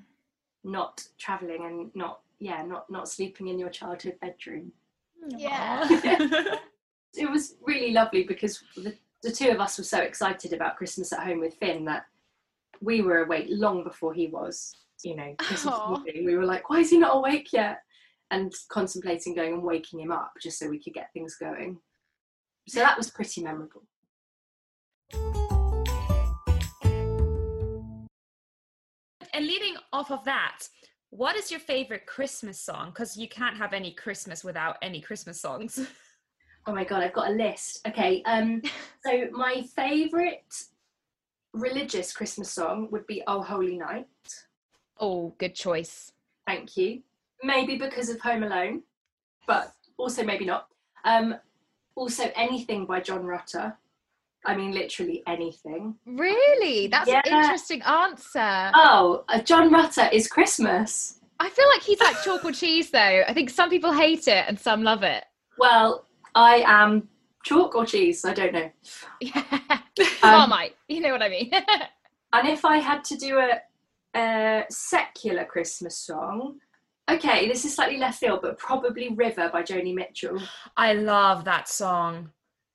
Not 0.62 1.07
traveling 1.18 1.64
and 1.66 1.90
not 1.94 2.20
yeah 2.38 2.62
not 2.62 2.88
not 2.90 3.09
sleeping 3.09 3.48
in 3.48 3.59
your 3.59 3.70
childhood 3.70 4.16
bedroom. 4.20 4.72
Hmm. 5.22 5.38
Yeah. 5.38 6.57
It 7.16 7.30
was 7.30 7.54
really 7.62 7.92
lovely 7.92 8.24
because 8.24 8.61
the, 8.74 8.92
the 9.22 9.30
two 9.30 9.48
of 9.50 9.61
us 9.61 9.78
were 9.78 9.85
so 9.85 10.00
excited 10.00 10.52
about 10.52 10.74
christmas 10.74 11.12
at 11.12 11.20
home 11.20 11.38
with 11.38 11.54
finn 11.54 11.85
that 11.85 12.07
we 12.80 13.02
were 13.02 13.22
awake 13.22 13.46
long 13.50 13.85
before 13.85 14.12
he 14.12 14.26
was 14.26 14.74
you 15.04 15.14
know 15.14 15.33
christmas 15.38 15.78
morning. 15.88 16.24
We 16.24 16.35
were 16.35 16.44
like 16.44 16.68
why 16.68 16.80
is 16.80 16.90
he 16.90 16.98
not 16.98 17.16
awake 17.16 17.52
yet? 17.52 17.83
And 18.33 18.52
contemplating 18.68 19.37
going 19.37 19.52
and 19.52 19.62
waking 19.62 20.00
him 20.00 20.11
up 20.11 20.33
just 20.42 20.59
so 20.59 20.68
we 20.68 20.83
could 20.83 20.94
get 20.94 21.12
things 21.12 21.37
going. 21.37 21.78
So 22.66 22.80
that 22.80 22.96
was 22.96 23.12
pretty 23.12 23.44
memorable 23.44 23.85
and 29.35 29.47
leading 29.47 29.75
off 29.92 30.11
of 30.11 30.25
that, 30.25 30.68
what 31.11 31.37
is 31.37 31.51
your 31.51 31.61
favorite 31.61 32.07
Christmas 32.07 32.59
song? 32.59 32.87
Because 32.87 33.16
you 33.16 33.29
can't 33.29 33.57
have 33.57 33.73
any 33.73 33.92
Christmas 33.92 34.42
without 34.42 34.77
any 34.81 35.01
Christmas 35.01 35.40
songs. 35.40 35.87
Oh 36.66 36.73
my 36.73 36.83
god, 36.83 37.03
I've 37.03 37.12
got 37.12 37.29
a 37.29 37.35
list. 37.35 37.87
Okay, 37.87 38.23
um, 38.25 38.62
so 39.05 39.27
my 39.33 39.66
favorite 39.77 40.64
religious 41.53 42.11
Christmas 42.11 42.51
song 42.51 42.88
would 42.90 43.07
be 43.07 43.23
"Oh 43.27 43.42
Holy 43.42 43.77
Night." 43.77 44.07
Oh, 44.99 45.35
good 45.37 45.55
choice. 45.55 46.12
Thank 46.47 46.79
you. 46.79 47.03
Maybe 47.42 47.77
because 47.77 48.09
of 48.09 48.18
Home 48.20 48.44
Alone, 48.44 48.83
but 49.47 49.75
also 49.99 50.25
maybe 50.25 50.47
not. 50.47 50.68
Um, 51.05 51.35
also, 51.97 52.31
anything 52.35 52.87
by 52.87 53.01
John 53.01 53.25
Rutter. 53.25 53.77
I 54.46 54.57
mean, 54.57 54.72
literally 54.72 55.22
anything. 55.26 55.94
Really? 56.07 56.87
That's 56.88 57.09
yeah. 57.09 57.22
an 57.24 57.42
interesting 57.42 57.83
answer. 57.83 58.70
Oh, 58.74 59.24
uh, 59.28 59.40
John 59.40 59.72
Rutter 59.72 60.09
is 60.12 60.28
Christmas. 60.28 61.20
I 61.40 61.48
feel 61.50 61.66
like 61.68 61.83
he's 61.83 62.00
like 62.00 62.22
chalk 62.22 62.44
or 62.44 62.52
cheese, 62.52 62.90
though. 62.90 63.22
I 63.26 63.33
think 63.33 63.50
some 63.50 63.70
people 63.70 63.92
hate 63.92 64.28
it 64.28 64.44
and 64.46 64.59
some 64.59 64.83
love 64.83 65.02
it. 65.02 65.24
Well, 65.59 66.07
I 66.35 66.64
am 66.66 67.09
chalk 67.44 67.74
or 67.74 67.87
cheese. 67.87 68.24
I 68.24 68.35
don't 68.35 68.52
know. 68.52 68.70
Yeah, 69.96 70.09
um, 70.24 70.40
Marmite. 70.48 70.74
You 70.88 71.00
know 71.00 71.12
what 71.12 71.22
I 71.22 71.28
mean. 71.28 71.52
and 72.33 72.48
if 72.48 72.64
I 72.64 72.78
had 72.78 73.04
to 73.04 73.16
do 73.16 73.38
a, 73.38 73.61
a 74.18 74.64
secular 74.68 75.44
Christmas 75.44 75.96
song, 75.96 76.59
okay, 77.09 77.46
this 77.46 77.64
is 77.64 77.76
slightly 77.76 77.98
left 77.98 78.18
field, 78.18 78.40
but 78.42 78.59
probably 78.59 79.11
River 79.11 79.50
by 79.52 79.62
Joni 79.62 79.94
Mitchell. 79.94 80.40
I 80.76 80.94
love 80.94 81.44
that 81.44 81.68
song. 81.68 82.30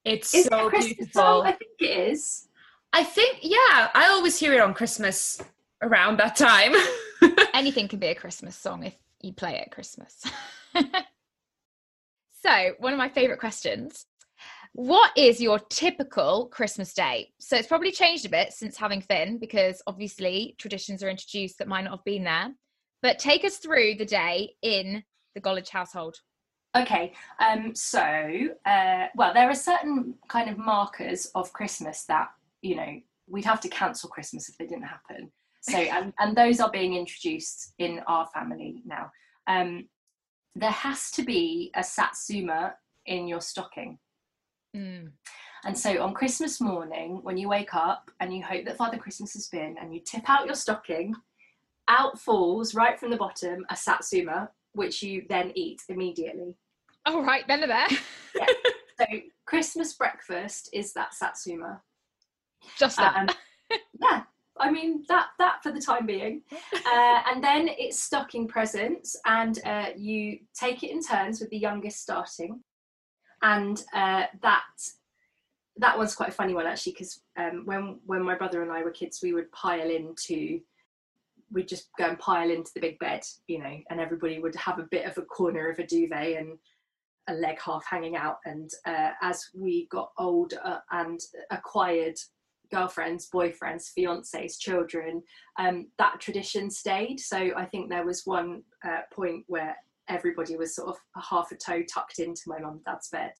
It's 0.09 0.33
is 0.33 0.45
so 0.45 0.67
it 0.67 0.79
beautiful. 0.79 1.07
Song? 1.11 1.45
I 1.45 1.51
think 1.51 1.71
it 1.79 2.11
is. 2.11 2.47
I 2.91 3.03
think, 3.03 3.39
yeah, 3.41 3.89
I 3.93 4.07
always 4.09 4.39
hear 4.39 4.53
it 4.53 4.61
on 4.61 4.73
Christmas 4.73 5.39
around 5.81 6.17
that 6.19 6.35
time. 6.35 6.73
Anything 7.53 7.87
can 7.87 7.99
be 7.99 8.07
a 8.07 8.15
Christmas 8.15 8.55
song 8.55 8.83
if 8.83 8.95
you 9.21 9.33
play 9.33 9.55
it 9.55 9.67
at 9.67 9.71
Christmas. 9.71 10.23
so, 12.43 12.71
one 12.79 12.93
of 12.93 12.97
my 12.97 13.09
favorite 13.09 13.39
questions 13.39 14.05
what 14.73 15.11
is 15.17 15.41
your 15.41 15.59
typical 15.59 16.47
Christmas 16.47 16.93
day? 16.93 17.31
So 17.39 17.57
it's 17.57 17.67
probably 17.67 17.91
changed 17.91 18.25
a 18.25 18.29
bit 18.29 18.53
since 18.53 18.77
having 18.77 19.01
Finn 19.01 19.39
because 19.39 19.81
obviously 19.87 20.55
traditions 20.59 21.03
are 21.03 21.09
introduced 21.09 21.57
that 21.57 21.67
might 21.67 21.83
not 21.83 21.91
have 21.91 22.05
been 22.05 22.23
there. 22.23 22.49
But 23.01 23.19
take 23.19 23.43
us 23.43 23.57
through 23.57 23.95
the 23.95 24.05
day 24.05 24.53
in 24.61 25.03
the 25.33 25.41
Golledge 25.41 25.69
household. 25.69 26.17
Okay, 26.77 27.13
um, 27.39 27.73
so 27.73 27.99
uh, 28.65 29.07
well, 29.15 29.33
there 29.33 29.49
are 29.49 29.55
certain 29.55 30.13
kind 30.27 30.49
of 30.49 30.57
markers 30.57 31.25
of 31.33 31.51
Christmas 31.51 32.05
that 32.05 32.29
you 32.61 32.75
know 32.75 32.99
we'd 33.27 33.45
have 33.45 33.61
to 33.61 33.69
cancel 33.69 34.09
Christmas 34.09 34.49
if 34.49 34.57
they 34.57 34.67
didn't 34.67 34.83
happen. 34.83 35.31
So 35.61 35.77
and, 35.77 36.13
and 36.19 36.35
those 36.35 36.59
are 36.59 36.71
being 36.71 36.95
introduced 36.95 37.73
in 37.79 37.99
our 38.07 38.27
family 38.27 38.81
now. 38.85 39.11
Um, 39.47 39.87
there 40.55 40.71
has 40.71 41.11
to 41.11 41.23
be 41.23 41.71
a 41.75 41.83
satsuma 41.83 42.75
in 43.05 43.27
your 43.27 43.41
stocking. 43.41 43.97
Mm. 44.75 45.11
And 45.65 45.77
so 45.77 46.01
on 46.01 46.13
Christmas 46.13 46.61
morning, 46.61 47.19
when 47.23 47.37
you 47.37 47.49
wake 47.49 47.75
up 47.75 48.11
and 48.19 48.33
you 48.33 48.43
hope 48.43 48.65
that 48.65 48.77
Father 48.77 48.97
Christmas 48.97 49.33
has 49.33 49.47
been, 49.47 49.75
and 49.79 49.93
you 49.93 49.99
tip 49.99 50.29
out 50.29 50.45
your 50.45 50.55
stocking, 50.55 51.13
out 51.87 52.19
falls 52.19 52.75
right 52.75 52.99
from 52.99 53.09
the 53.09 53.17
bottom 53.17 53.65
a 53.69 53.75
satsuma, 53.75 54.49
which 54.73 55.01
you 55.01 55.25
then 55.29 55.51
eat 55.55 55.81
immediately. 55.89 56.55
All 57.05 57.23
right, 57.23 57.43
then 57.47 57.59
they're 57.59 57.67
there. 57.67 57.97
Yeah. 58.35 58.45
So 58.99 59.05
Christmas 59.45 59.93
breakfast 59.93 60.69
is 60.73 60.93
that 60.93 61.13
satsuma. 61.13 61.81
Just 62.77 62.97
that. 62.97 63.15
Um, 63.15 63.29
yeah, 64.01 64.23
I 64.59 64.69
mean 64.69 65.05
that 65.07 65.27
that 65.39 65.63
for 65.63 65.71
the 65.71 65.79
time 65.79 66.05
being, 66.05 66.41
uh, 66.51 67.21
and 67.27 67.43
then 67.43 67.69
it's 67.69 67.99
stocking 67.99 68.47
presents, 68.47 69.15
and 69.25 69.57
uh, 69.65 69.87
you 69.95 70.39
take 70.53 70.83
it 70.83 70.91
in 70.91 71.01
turns 71.01 71.39
with 71.39 71.49
the 71.49 71.57
youngest 71.57 72.01
starting, 72.01 72.61
and 73.41 73.81
uh, 73.93 74.25
that 74.41 74.65
that 75.77 75.97
one's 75.97 76.15
quite 76.15 76.29
a 76.29 76.33
funny 76.33 76.53
one 76.53 76.67
actually 76.67 76.91
because 76.91 77.21
um, 77.37 77.63
when 77.65 77.99
when 78.05 78.21
my 78.21 78.35
brother 78.35 78.61
and 78.61 78.71
I 78.71 78.83
were 78.83 78.91
kids, 78.91 79.21
we 79.23 79.33
would 79.33 79.51
pile 79.51 79.89
into 79.89 80.59
we'd 81.51 81.67
just 81.67 81.89
go 81.97 82.05
and 82.05 82.19
pile 82.19 82.49
into 82.49 82.71
the 82.73 82.81
big 82.81 82.99
bed, 82.99 83.21
you 83.47 83.59
know, 83.59 83.77
and 83.89 83.99
everybody 83.99 84.39
would 84.39 84.55
have 84.55 84.79
a 84.79 84.87
bit 84.91 85.05
of 85.05 85.17
a 85.17 85.23
corner 85.23 85.69
of 85.69 85.79
a 85.79 85.85
duvet 85.85 86.37
and 86.37 86.57
a 87.27 87.33
leg 87.33 87.59
half 87.63 87.85
hanging 87.85 88.15
out. 88.15 88.37
And 88.45 88.69
uh, 88.85 89.11
as 89.21 89.49
we 89.53 89.87
got 89.91 90.11
older 90.17 90.81
and 90.91 91.19
acquired 91.51 92.15
girlfriends, 92.71 93.29
boyfriends, 93.33 93.91
fiancés, 93.97 94.59
children, 94.59 95.23
um, 95.57 95.87
that 95.97 96.19
tradition 96.19 96.69
stayed. 96.69 97.19
So 97.19 97.51
I 97.55 97.65
think 97.65 97.89
there 97.89 98.05
was 98.05 98.25
one 98.25 98.63
uh, 98.85 99.01
point 99.11 99.43
where 99.47 99.75
everybody 100.07 100.55
was 100.55 100.75
sort 100.75 100.89
of 100.89 100.97
half 101.23 101.51
a 101.51 101.55
toe 101.55 101.83
tucked 101.83 102.19
into 102.19 102.41
my 102.47 102.59
mum 102.59 102.73
and 102.73 102.85
dad's 102.85 103.09
bed. 103.09 103.31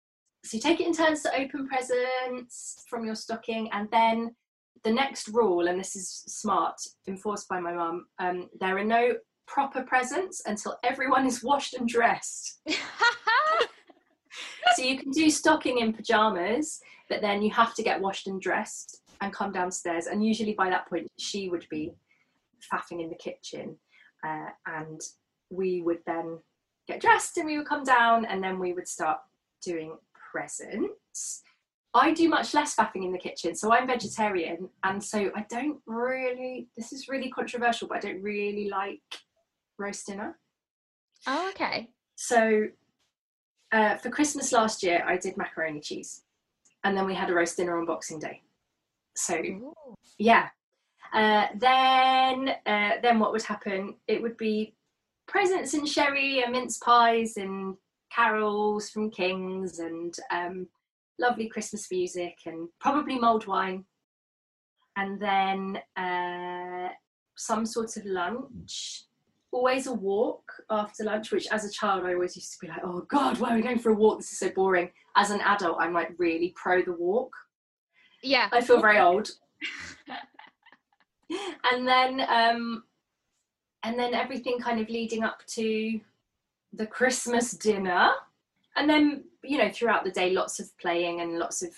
So 0.45 0.55
you 0.55 0.61
take 0.61 0.79
it 0.79 0.87
in 0.87 0.93
turns 0.93 1.21
to 1.23 1.35
open 1.35 1.67
presents 1.67 2.85
from 2.89 3.05
your 3.05 3.15
stocking, 3.15 3.69
and 3.73 3.89
then 3.91 4.35
the 4.83 4.91
next 4.91 5.27
rule, 5.29 5.67
and 5.67 5.79
this 5.79 5.95
is 5.95 6.23
smart, 6.27 6.75
enforced 7.07 7.47
by 7.47 7.59
my 7.59 7.73
mum, 7.73 8.05
um, 8.19 8.49
there 8.59 8.77
are 8.77 8.83
no 8.83 9.15
proper 9.47 9.81
presents 9.83 10.41
until 10.45 10.77
everyone 10.83 11.25
is 11.25 11.43
washed 11.43 11.73
and 11.73 11.87
dressed. 11.87 12.61
so 14.75 14.83
you 14.83 14.97
can 14.97 15.11
do 15.11 15.29
stocking 15.29 15.79
in 15.79 15.93
pajamas, 15.93 16.79
but 17.09 17.21
then 17.21 17.41
you 17.41 17.51
have 17.51 17.73
to 17.75 17.83
get 17.83 17.99
washed 17.99 18.27
and 18.27 18.41
dressed 18.41 19.01
and 19.21 19.33
come 19.33 19.51
downstairs. 19.51 20.05
And 20.05 20.23
usually 20.23 20.53
by 20.53 20.69
that 20.69 20.87
point, 20.87 21.07
she 21.17 21.49
would 21.49 21.65
be 21.69 21.91
faffing 22.71 23.01
in 23.01 23.09
the 23.09 23.15
kitchen, 23.15 23.75
uh, 24.25 24.49
and 24.67 25.01
we 25.49 25.81
would 25.81 25.99
then 26.05 26.37
get 26.87 27.01
dressed 27.01 27.37
and 27.37 27.45
we 27.45 27.57
would 27.57 27.67
come 27.67 27.83
down, 27.83 28.25
and 28.25 28.43
then 28.43 28.59
we 28.59 28.73
would 28.73 28.87
start 28.87 29.19
doing 29.63 29.97
presents. 30.31 31.43
I 31.93 32.13
do 32.13 32.29
much 32.29 32.53
less 32.53 32.75
faffing 32.75 33.03
in 33.03 33.11
the 33.11 33.17
kitchen, 33.17 33.55
so 33.55 33.73
I'm 33.73 33.87
vegetarian, 33.87 34.69
and 34.83 35.03
so 35.03 35.31
I 35.35 35.45
don't 35.49 35.79
really. 35.87 36.67
This 36.77 36.93
is 36.93 37.07
really 37.07 37.31
controversial, 37.31 37.87
but 37.87 37.97
I 37.97 37.99
don't 38.01 38.21
really 38.21 38.69
like 38.69 39.01
roast 39.77 40.05
dinner. 40.07 40.37
oh, 41.25 41.49
okay. 41.49 41.89
So 42.15 42.67
uh, 43.71 43.95
for 43.95 44.09
Christmas 44.09 44.51
last 44.51 44.83
year, 44.83 45.03
I 45.07 45.17
did 45.17 45.35
macaroni 45.35 45.79
cheese, 45.79 46.23
and 46.83 46.95
then 46.95 47.05
we 47.07 47.15
had 47.15 47.29
a 47.29 47.33
roast 47.33 47.57
dinner 47.57 47.79
on 47.79 47.85
Boxing 47.85 48.19
Day. 48.19 48.41
So 49.15 49.35
Ooh. 49.35 49.73
yeah. 50.19 50.49
Uh, 51.11 51.47
then 51.55 52.49
uh, 52.67 53.01
then 53.01 53.17
what 53.17 53.31
would 53.31 53.41
happen? 53.41 53.95
It 54.07 54.21
would 54.21 54.37
be 54.37 54.75
presents 55.27 55.73
and 55.73 55.87
sherry 55.87 56.43
and 56.43 56.51
mince 56.51 56.77
pies 56.77 57.37
and 57.37 57.75
carols 58.11 58.89
from 58.89 59.09
Kings 59.09 59.79
and 59.79 60.15
um, 60.31 60.67
lovely 61.19 61.47
Christmas 61.47 61.87
music 61.91 62.37
and 62.45 62.69
probably 62.79 63.19
mulled 63.19 63.47
wine. 63.47 63.85
And 64.95 65.21
then 65.21 65.79
uh, 65.95 66.89
some 67.37 67.65
sort 67.65 67.95
of 67.97 68.05
lunch. 68.05 69.03
Always 69.51 69.87
a 69.87 69.93
walk 69.93 70.43
after 70.69 71.03
lunch, 71.03 71.31
which 71.31 71.47
as 71.51 71.65
a 71.65 71.71
child 71.71 72.05
I 72.05 72.13
always 72.13 72.35
used 72.35 72.53
to 72.53 72.59
be 72.59 72.67
like, 72.67 72.81
oh 72.83 73.05
God, 73.09 73.39
why 73.39 73.51
are 73.51 73.55
we 73.55 73.63
going 73.63 73.79
for 73.79 73.91
a 73.91 73.95
walk? 73.95 74.19
This 74.19 74.31
is 74.31 74.39
so 74.39 74.51
boring. 74.51 74.91
As 75.15 75.31
an 75.31 75.41
adult, 75.41 75.77
I'm 75.79 75.93
like 75.93 76.11
really 76.17 76.53
pro 76.55 76.83
the 76.83 76.93
walk. 76.93 77.33
Yeah. 78.21 78.49
I 78.51 78.61
feel 78.61 78.79
very 78.79 78.99
old. 78.99 79.29
and 81.71 81.87
then 81.87 82.21
um 82.29 82.83
and 83.83 83.97
then 83.97 84.13
everything 84.13 84.59
kind 84.59 84.79
of 84.79 84.89
leading 84.89 85.23
up 85.23 85.39
to 85.47 85.99
the 86.73 86.85
Christmas 86.85 87.51
dinner. 87.51 88.11
And 88.79 88.89
then, 88.89 89.25
you 89.43 89.57
know, 89.57 89.69
throughout 89.69 90.05
the 90.05 90.11
day, 90.11 90.31
lots 90.31 90.61
of 90.61 90.75
playing 90.77 91.19
and 91.19 91.37
lots 91.37 91.61
of 91.61 91.69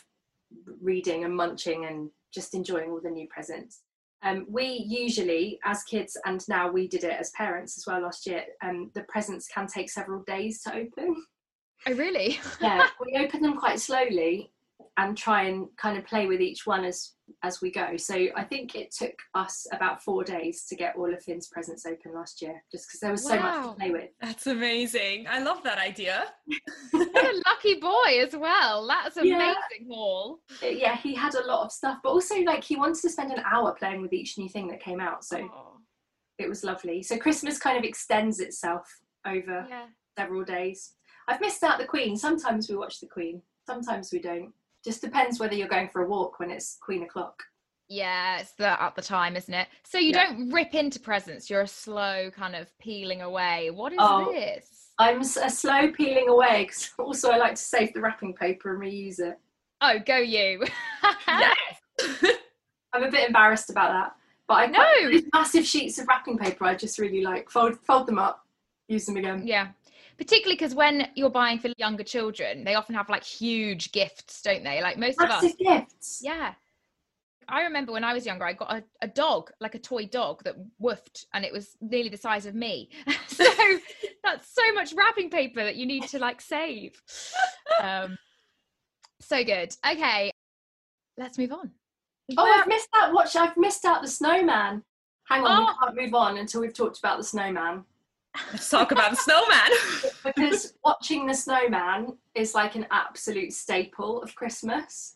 reading 0.80 1.24
and 1.24 1.36
munching 1.36 1.86
and 1.86 2.12
just 2.32 2.54
enjoying 2.54 2.92
all 2.92 3.02
the 3.02 3.10
new 3.10 3.28
presents. 3.28 3.82
Um, 4.24 4.46
we 4.48 4.86
usually, 4.88 5.60
as 5.66 5.84
kids, 5.84 6.16
and 6.26 6.48
now 6.48 6.72
we 6.72 6.88
did 6.88 7.04
it 7.04 7.20
as 7.20 7.32
parents 7.32 7.76
as 7.76 7.88
well 7.88 8.04
last 8.04 8.28
year, 8.28 8.44
um, 8.64 8.92
the 8.94 9.02
presents 9.10 9.48
can 9.48 9.66
take 9.66 9.90
several 9.90 10.24
days 10.28 10.62
to 10.62 10.76
open. 10.76 11.26
Oh, 11.88 11.94
really? 11.94 12.40
Yeah, 12.62 12.88
we 13.04 13.18
open 13.18 13.42
them 13.42 13.58
quite 13.58 13.80
slowly 13.80 14.51
and 14.98 15.18
try 15.18 15.44
and 15.44 15.68
kind 15.78 15.98
of 15.98 16.06
play 16.06 16.28
with 16.28 16.42
each 16.42 16.66
one 16.66 16.84
as 16.86 17.14
as 17.44 17.62
we 17.62 17.72
go. 17.72 17.96
So 17.96 18.28
I 18.36 18.44
think 18.44 18.76
it 18.76 18.92
took 18.92 19.14
us 19.36 19.66
about 19.72 20.04
four 20.04 20.24
days 20.24 20.66
to 20.66 20.76
get 20.76 20.96
all 20.98 21.14
of 21.14 21.24
Finn's 21.24 21.48
presents 21.48 21.86
open 21.86 22.14
last 22.14 22.42
year, 22.42 22.62
just 22.72 22.88
because 22.88 23.00
there 23.00 23.12
was 23.12 23.24
so 23.24 23.40
much 23.40 23.68
to 23.68 23.74
play 23.74 23.92
with. 23.92 24.10
That's 24.20 24.48
amazing. 24.48 25.28
I 25.30 25.40
love 25.40 25.64
that 25.64 25.78
idea. 25.78 26.26
what 26.92 27.26
a 27.26 27.42
lucky 27.48 27.76
boy 27.80 28.22
as 28.22 28.36
well. 28.36 28.86
That's 28.88 29.18
amazing, 29.18 29.88
Hall. 29.90 30.40
Uh, 30.62 30.68
Yeah, 30.68 30.98
he 30.98 31.16
had 31.16 31.36
a 31.36 31.46
lot 31.46 31.66
of 31.66 31.72
stuff, 31.72 32.00
but 32.04 32.10
also 32.10 32.36
like 32.42 32.64
he 32.64 32.76
wanted 32.76 33.02
to 33.02 33.10
spend 33.10 33.32
an 33.32 33.44
hour 33.50 33.74
playing 33.74 34.02
with 34.02 34.14
each 34.14 34.38
new 34.38 34.50
thing 34.50 34.68
that 34.68 34.82
came 34.82 35.00
out. 35.00 35.24
So 35.24 35.38
Oh, 35.38 35.78
it 36.38 36.50
was 36.50 36.64
lovely. 36.64 37.02
So 37.02 37.18
Christmas 37.18 37.58
kind 37.58 37.78
of 37.78 37.84
extends 37.84 38.40
itself 38.40 38.86
over 39.26 39.66
yeah. 39.70 39.86
several 40.18 40.44
days. 40.44 40.94
I've 41.28 41.40
missed 41.42 41.64
out 41.64 41.78
the 41.78 41.86
Queen. 41.86 42.18
Sometimes 42.18 42.70
we 42.70 42.76
watch 42.76 43.00
the 43.00 43.08
Queen, 43.08 43.42
sometimes 43.66 44.12
we 44.12 44.20
don't. 44.20 44.52
Just 44.84 45.02
depends 45.02 45.40
whether 45.40 45.54
you're 45.54 45.68
going 45.68 45.90
for 45.90 46.04
a 46.04 46.08
walk 46.08 46.40
when 46.40 46.50
it's 46.50 46.78
Queen 46.82 47.04
o'clock. 47.04 47.42
Yeah, 47.88 48.40
it's 48.40 48.54
the 48.54 48.82
at 48.82 48.96
the 48.96 49.02
time, 49.02 49.36
isn't 49.36 49.54
it? 49.54 49.68
So 49.84 49.98
you 50.00 50.12
Yeah. 50.12 50.28
don't 50.28 50.50
rip 50.52 50.74
into 50.74 51.00
presents. 51.00 51.50
You're 51.50 51.62
a 51.62 51.68
slow 51.68 52.32
kind 52.32 52.56
of 52.56 52.76
peeling 52.80 53.22
away. 53.22 53.70
What 53.70 53.92
is 53.92 54.00
Oh. 54.02 54.32
this? 54.32 54.92
I'm 54.98 55.22
a 55.22 55.26
slow 55.26 55.92
peeling 55.92 56.30
away 56.30 56.64
because 56.64 56.92
also 57.00 57.32
I 57.32 57.38
like 57.38 57.56
to 57.56 57.62
save 57.62 57.94
the 57.94 58.02
wrapping 58.02 58.34
paper 58.34 58.74
and 58.74 58.82
reuse 58.82 59.20
it. 59.20 59.38
Oh, 59.82 60.00
go 60.00 60.18
you. 60.18 60.64
I'm 62.94 63.04
a 63.04 63.10
bit 63.12 63.28
embarrassed 63.28 63.70
about 63.70 63.92
that, 63.92 64.16
but 64.48 64.54
I 64.56 64.66
know 64.68 65.20
massive 65.34 65.66
sheets 65.66 65.98
of 66.00 66.08
wrapping 66.08 66.38
paper. 66.38 66.66
I 66.66 66.76
just 66.76 67.00
really 67.00 67.24
like 67.24 67.50
fold 67.50 67.78
fold 67.80 68.08
them 68.08 68.20
up, 68.20 68.46
use 68.88 69.06
them 69.06 69.18
again. 69.18 69.46
yeah. 69.46 69.70
Particularly 70.22 70.54
because 70.56 70.76
when 70.76 71.08
you're 71.16 71.32
buying 71.32 71.58
for 71.58 71.70
younger 71.78 72.04
children, 72.04 72.64
they 72.64 72.76
often 72.76 72.94
have 72.94 73.10
like 73.10 73.24
huge 73.24 73.92
gifts, 73.92 74.44
don't 74.44 74.64
they? 74.64 74.80
Like 74.80 75.00
most 75.00 75.20
of 75.20 75.28
us. 75.28 75.42
Massive 75.42 75.58
gifts. 75.58 76.22
Yeah. 76.24 76.54
I 77.50 77.64
remember 77.64 77.92
when 77.92 78.04
I 78.04 78.14
was 78.14 78.24
younger, 78.24 78.46
I 78.46 78.54
got 78.54 78.72
a, 78.72 78.84
a 79.02 79.08
dog, 79.08 79.50
like 79.60 79.74
a 79.74 79.80
toy 79.80 80.06
dog 80.06 80.44
that 80.44 80.58
woofed 80.80 81.26
and 81.34 81.44
it 81.44 81.52
was 81.52 81.76
nearly 81.82 82.10
the 82.10 82.18
size 82.18 82.46
of 82.46 82.54
me. 82.54 82.92
so 83.28 83.44
that's 84.24 84.54
so 84.54 84.72
much 84.76 84.94
wrapping 84.94 85.32
paper 85.32 85.64
that 85.64 85.76
you 85.76 85.88
need 85.88 86.04
to 86.10 86.20
like 86.20 86.40
save. 86.40 87.02
Um, 87.82 88.16
so 89.22 89.44
good. 89.44 89.76
Okay. 89.84 90.30
Let's 91.18 91.40
move 91.40 91.52
on. 91.52 91.72
Oh, 92.38 92.44
Where- 92.44 92.60
I've 92.60 92.68
missed 92.68 92.90
out. 92.96 93.12
Watch, 93.12 93.36
I've 93.36 93.58
missed 93.58 93.86
out 93.86 94.04
the 94.04 94.08
snowman. 94.08 94.84
Hang 95.24 95.44
on, 95.46 95.64
Oh. 95.64 95.66
we 95.66 95.88
can't 95.88 96.12
move 96.12 96.14
on 96.14 96.38
until 96.38 96.62
we've 96.62 96.76
talked 96.76 97.00
about 97.00 97.18
the 97.18 97.24
snowman. 97.24 97.86
Let's 98.52 98.70
talk 98.70 98.92
about 98.92 99.12
the 99.12 99.18
snowman. 99.18 99.70
Because 100.24 100.74
watching 100.84 101.26
the 101.26 101.34
snowman 101.34 102.18
is 102.36 102.54
like 102.54 102.76
an 102.76 102.86
absolute 102.92 103.54
staple 103.54 104.22
of 104.22 104.36
Christmas. 104.36 105.16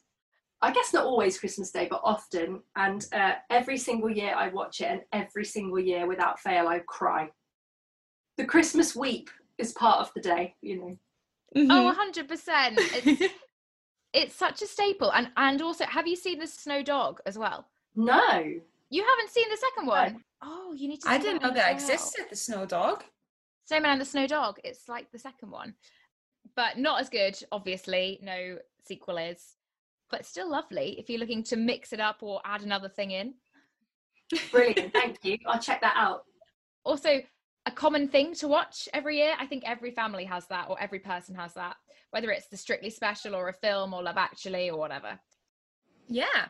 I 0.62 0.71
guess 0.71 0.93
not 0.93 1.06
always 1.06 1.38
Christmas 1.39 1.69
Day, 1.71 1.88
but 1.89 2.01
often. 2.04 2.62
And 2.75 3.06
uh, 3.13 3.34
every 3.49 3.78
single 3.78 4.10
year 4.10 4.34
I 4.36 4.49
watch 4.49 4.82
it, 4.82 4.88
and 4.88 5.01
every 5.13 5.45
single 5.45 5.80
year 5.80 6.08
without 6.08 6.39
fail 6.39 6.67
I 6.67 6.80
cry. 6.80 7.30
The 8.38 8.45
Christmas 8.45 8.95
weep 8.95 9.30
is 9.58 9.73
part 9.73 9.99
of 9.99 10.12
the 10.15 10.21
day, 10.21 10.56
you 10.62 10.78
know. 10.80 10.97
Mhm. 11.56 11.67
Oh, 11.71 11.93
100%. 11.95 12.78
It's, 12.78 13.34
it's 14.13 14.36
such 14.36 14.62
a 14.62 14.67
staple. 14.67 15.12
And, 15.13 15.30
and 15.38 15.62
also, 15.62 15.86
have 15.86 16.08
you 16.08 16.15
seen 16.15 16.39
the 16.39 16.47
snow 16.47 16.82
dog 16.84 17.19
as 17.25 17.38
well? 17.38 17.67
No. 17.95 18.43
You 18.89 19.04
haven't 19.04 19.30
seen 19.30 19.49
the 19.49 19.58
second 19.58 19.88
one? 19.88 20.23
Oh, 20.48 20.74
you 20.78 20.88
need 20.88 21.02
to. 21.02 21.10
I 21.10 21.18
didn't 21.18 21.42
know 21.42 21.52
that 21.52 21.72
existed. 21.72 22.26
The 22.30 22.36
snow 22.36 22.66
dog. 22.66 23.04
Snowman 23.66 23.92
and 23.94 24.02
the 24.02 24.06
Snow 24.06 24.28
Dog. 24.28 24.60
It's 24.64 24.88
like 24.88 25.12
the 25.12 25.18
second 25.18 25.50
one, 25.50 25.74
but 26.56 26.78
not 26.78 27.02
as 27.02 27.10
good. 27.10 27.36
Obviously, 27.52 28.20
no 28.22 28.60
sequel 28.86 29.18
is, 29.18 29.56
but 30.12 30.26
still 30.26 30.50
lovely 30.50 31.00
if 31.00 31.10
you're 31.10 31.20
looking 31.20 31.44
to 31.46 31.56
mix 31.56 31.92
it 31.92 32.00
up 32.00 32.18
or 32.22 32.42
add 32.46 32.62
another 32.62 32.90
thing 32.90 33.12
in. 33.12 33.34
Brilliant. 34.52 34.94
Thank 34.94 35.18
you. 35.24 35.38
I'll 35.48 35.60
check 35.60 35.82
that 35.82 35.96
out. 35.98 36.26
Also, 36.84 37.22
a 37.66 37.72
common 37.72 38.08
thing 38.08 38.36
to 38.36 38.48
watch 38.48 38.88
every 38.94 39.18
year. 39.18 39.34
I 39.40 39.48
think 39.48 39.64
every 39.66 39.90
family 39.90 40.26
has 40.26 40.46
that, 40.48 40.68
or 40.70 40.80
every 40.80 41.00
person 41.00 41.34
has 41.34 41.56
that, 41.56 41.76
whether 42.12 42.30
it's 42.30 42.48
the 42.50 42.58
Strictly 42.58 42.92
Special 42.92 43.34
or 43.34 43.50
a 43.50 43.54
film 43.54 43.96
or 43.96 44.04
Love 44.04 44.18
Actually 44.18 44.70
or 44.70 44.78
whatever. 44.78 45.20
Yeah. 46.08 46.50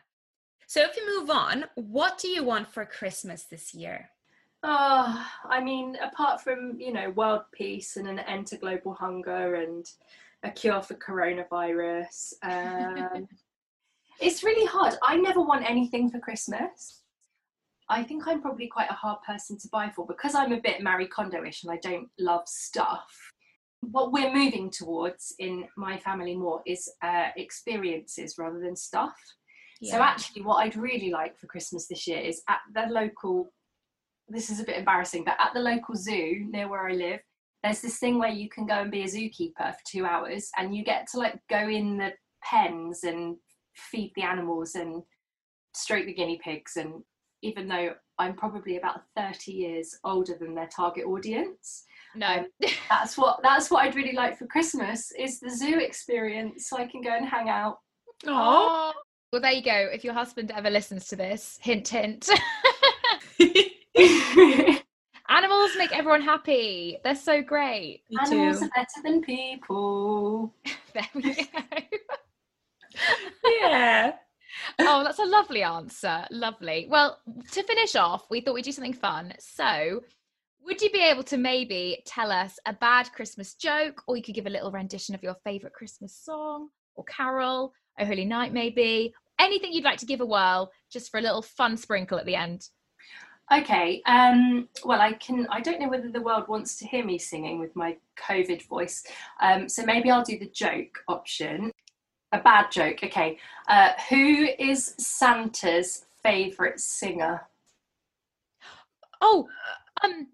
So 0.66 0.82
if 0.82 0.96
you 0.96 1.20
move 1.20 1.30
on, 1.30 1.64
what 1.76 2.18
do 2.18 2.28
you 2.28 2.42
want 2.42 2.68
for 2.68 2.84
Christmas 2.84 3.44
this 3.44 3.72
year? 3.72 4.10
Oh, 4.64 5.26
I 5.48 5.62
mean, 5.62 5.96
apart 6.02 6.40
from, 6.40 6.80
you 6.80 6.92
know, 6.92 7.10
world 7.10 7.42
peace 7.52 7.96
and 7.96 8.08
an 8.08 8.18
end 8.18 8.48
to 8.48 8.56
global 8.56 8.94
hunger 8.94 9.54
and 9.54 9.88
a 10.42 10.50
cure 10.50 10.82
for 10.82 10.94
coronavirus, 10.94 12.34
um, 12.42 13.28
it's 14.20 14.42
really 14.42 14.66
hard. 14.66 14.94
I 15.04 15.16
never 15.16 15.40
want 15.40 15.68
anything 15.68 16.10
for 16.10 16.18
Christmas. 16.18 17.02
I 17.88 18.02
think 18.02 18.26
I'm 18.26 18.42
probably 18.42 18.66
quite 18.66 18.90
a 18.90 18.94
hard 18.94 19.22
person 19.22 19.56
to 19.58 19.68
buy 19.68 19.90
for 19.94 20.04
because 20.04 20.34
I'm 20.34 20.52
a 20.52 20.60
bit 20.60 20.82
Marie 20.82 21.06
Kondo-ish 21.06 21.62
and 21.62 21.70
I 21.70 21.76
don't 21.76 22.08
love 22.18 22.48
stuff. 22.48 23.32
What 23.82 24.10
we're 24.10 24.34
moving 24.34 24.70
towards 24.70 25.32
in 25.38 25.68
my 25.76 25.96
family 25.96 26.34
more 26.34 26.62
is 26.66 26.90
uh, 27.02 27.28
experiences 27.36 28.36
rather 28.36 28.58
than 28.58 28.74
stuff. 28.74 29.14
So 29.82 30.00
actually, 30.00 30.42
what 30.42 30.56
I'd 30.56 30.76
really 30.76 31.10
like 31.10 31.38
for 31.38 31.46
Christmas 31.46 31.86
this 31.86 32.06
year 32.06 32.18
is 32.18 32.42
at 32.48 32.60
the 32.74 32.92
local. 32.92 33.52
This 34.28 34.50
is 34.50 34.58
a 34.58 34.64
bit 34.64 34.78
embarrassing, 34.78 35.24
but 35.24 35.36
at 35.38 35.54
the 35.54 35.60
local 35.60 35.94
zoo 35.94 36.46
near 36.50 36.68
where 36.68 36.88
I 36.88 36.92
live, 36.92 37.20
there's 37.62 37.80
this 37.80 37.98
thing 37.98 38.18
where 38.18 38.30
you 38.30 38.48
can 38.48 38.66
go 38.66 38.74
and 38.74 38.90
be 38.90 39.02
a 39.02 39.06
zookeeper 39.06 39.72
for 39.72 39.80
two 39.86 40.04
hours, 40.04 40.50
and 40.56 40.74
you 40.74 40.84
get 40.84 41.06
to 41.12 41.18
like 41.18 41.38
go 41.48 41.68
in 41.68 41.98
the 41.98 42.12
pens 42.42 43.04
and 43.04 43.36
feed 43.74 44.12
the 44.16 44.22
animals 44.22 44.74
and 44.74 45.02
stroke 45.74 46.06
the 46.06 46.14
guinea 46.14 46.40
pigs. 46.42 46.76
And 46.76 47.02
even 47.42 47.68
though 47.68 47.94
I'm 48.18 48.34
probably 48.34 48.78
about 48.78 49.02
30 49.16 49.52
years 49.52 49.96
older 50.04 50.36
than 50.40 50.54
their 50.54 50.68
target 50.74 51.04
audience, 51.06 51.84
no. 52.14 52.26
um, 52.26 52.46
that's 52.90 53.18
what 53.18 53.40
that's 53.42 53.70
what 53.70 53.84
I'd 53.84 53.94
really 53.94 54.14
like 54.14 54.38
for 54.38 54.46
Christmas 54.46 55.12
is 55.18 55.38
the 55.38 55.50
zoo 55.50 55.78
experience, 55.78 56.68
so 56.68 56.78
I 56.78 56.86
can 56.86 57.02
go 57.02 57.10
and 57.10 57.28
hang 57.28 57.48
out. 57.48 57.78
Oh. 58.26 58.92
Well, 59.32 59.42
there 59.42 59.52
you 59.52 59.62
go. 59.62 59.88
If 59.92 60.04
your 60.04 60.14
husband 60.14 60.52
ever 60.54 60.70
listens 60.70 61.08
to 61.08 61.16
this, 61.16 61.58
hint, 61.60 61.88
hint. 61.88 62.28
Animals 65.28 65.72
make 65.76 65.92
everyone 65.96 66.22
happy. 66.22 66.98
They're 67.02 67.16
so 67.16 67.42
great. 67.42 68.02
Me 68.08 68.16
Animals 68.24 68.60
too. 68.60 68.66
are 68.66 68.70
better 68.74 69.02
than 69.04 69.22
people. 69.22 70.54
There 70.94 71.04
we 71.14 71.22
go. 71.34 71.60
Yeah. 73.60 74.12
oh, 74.78 75.04
that's 75.04 75.18
a 75.18 75.24
lovely 75.26 75.62
answer. 75.62 76.24
Lovely. 76.30 76.86
Well, 76.88 77.18
to 77.52 77.62
finish 77.64 77.94
off, 77.96 78.24
we 78.30 78.40
thought 78.40 78.54
we'd 78.54 78.64
do 78.64 78.72
something 78.72 78.94
fun. 78.94 79.34
So, 79.38 80.00
would 80.64 80.80
you 80.80 80.90
be 80.90 81.02
able 81.02 81.22
to 81.24 81.36
maybe 81.36 82.02
tell 82.06 82.32
us 82.32 82.58
a 82.66 82.72
bad 82.72 83.12
Christmas 83.12 83.52
joke, 83.54 84.02
or 84.08 84.16
you 84.16 84.22
could 84.22 84.34
give 84.34 84.46
a 84.46 84.50
little 84.50 84.70
rendition 84.70 85.14
of 85.14 85.22
your 85.22 85.34
favourite 85.44 85.74
Christmas 85.74 86.16
song 86.16 86.68
or 86.94 87.04
carol, 87.04 87.74
O 87.98 88.04
Holy 88.04 88.24
Night, 88.24 88.52
maybe? 88.52 89.14
Anything 89.38 89.72
you'd 89.72 89.84
like 89.84 89.98
to 89.98 90.06
give 90.06 90.20
a 90.20 90.26
whirl, 90.26 90.70
just 90.90 91.10
for 91.10 91.18
a 91.18 91.22
little 91.22 91.42
fun 91.42 91.76
sprinkle 91.76 92.18
at 92.18 92.26
the 92.26 92.34
end. 92.34 92.68
Okay. 93.52 94.02
Um, 94.06 94.68
well, 94.84 95.00
I 95.00 95.12
can. 95.12 95.46
I 95.50 95.60
don't 95.60 95.80
know 95.80 95.88
whether 95.88 96.10
the 96.10 96.20
world 96.20 96.48
wants 96.48 96.76
to 96.78 96.86
hear 96.86 97.04
me 97.04 97.18
singing 97.18 97.58
with 97.60 97.76
my 97.76 97.96
COVID 98.18 98.66
voice. 98.66 99.04
Um, 99.40 99.68
so 99.68 99.84
maybe 99.84 100.10
I'll 100.10 100.24
do 100.24 100.38
the 100.38 100.50
joke 100.52 100.98
option. 101.06 101.70
A 102.32 102.40
bad 102.40 102.72
joke. 102.72 102.98
Okay. 103.04 103.38
Uh, 103.68 103.90
who 104.08 104.48
is 104.58 104.94
Santa's 104.98 106.06
favourite 106.22 106.80
singer? 106.80 107.42
Oh, 109.20 109.48
um, 110.02 110.26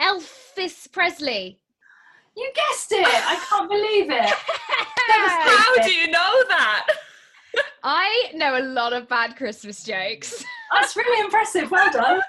Elvis 0.00 0.90
Presley. 0.90 1.60
You 2.36 2.50
guessed 2.54 2.92
it. 2.92 3.06
I 3.06 3.36
can't 3.48 3.70
believe 3.70 4.10
it. 4.10 4.30
How 5.08 5.82
do 5.82 5.92
you 5.94 6.08
know 6.10 6.44
that? 6.48 6.86
I 7.82 8.25
know 8.38 8.58
a 8.58 8.62
lot 8.62 8.92
of 8.92 9.08
bad 9.08 9.36
Christmas 9.36 9.82
jokes. 9.84 10.44
That's 10.72 10.96
really 10.96 11.24
impressive. 11.24 11.70
Well 11.70 11.90
done. 11.90 12.20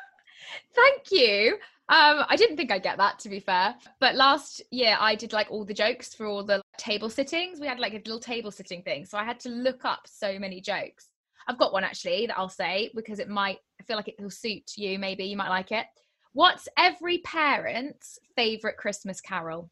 Thank 0.74 1.12
you. 1.12 1.58
Um, 1.90 2.26
I 2.28 2.36
didn't 2.36 2.58
think 2.58 2.72
I'd 2.72 2.84
get 2.84 2.98
that 2.98 3.18
to 3.20 3.30
be 3.30 3.40
fair. 3.40 3.76
But 4.00 4.16
last 4.16 4.62
year 4.72 4.98
I 5.00 5.16
did 5.16 5.34
like 5.34 5.48
all 5.50 5.64
the 5.64 5.74
jokes 5.74 6.14
for 6.14 6.26
all 6.26 6.44
the 6.44 6.62
table 6.78 7.10
sittings. 7.10 7.60
We 7.60 7.68
had 7.68 7.80
like 7.80 7.94
a 7.94 7.98
little 7.98 8.20
table 8.20 8.52
sitting 8.52 8.82
thing. 8.82 9.06
So 9.06 9.18
I 9.18 9.24
had 9.24 9.40
to 9.42 9.50
look 9.50 9.86
up 9.86 10.02
so 10.06 10.38
many 10.38 10.60
jokes. 10.60 11.10
I've 11.48 11.58
got 11.58 11.72
one 11.72 11.86
actually 11.86 12.28
that 12.28 12.38
I'll 12.38 12.50
say 12.50 12.92
because 12.94 13.20
it 13.20 13.30
might 13.30 13.60
I 13.80 13.84
feel 13.84 13.96
like 13.96 14.10
it 14.10 14.20
will 14.20 14.30
suit 14.30 14.74
you, 14.76 15.00
maybe 15.00 15.24
you 15.24 15.38
might 15.38 15.50
like 15.50 15.72
it. 15.72 15.86
What's 16.34 16.68
every 16.78 17.20
parent's 17.20 18.20
favourite 18.36 18.78
Christmas 18.78 19.22
carol? 19.22 19.70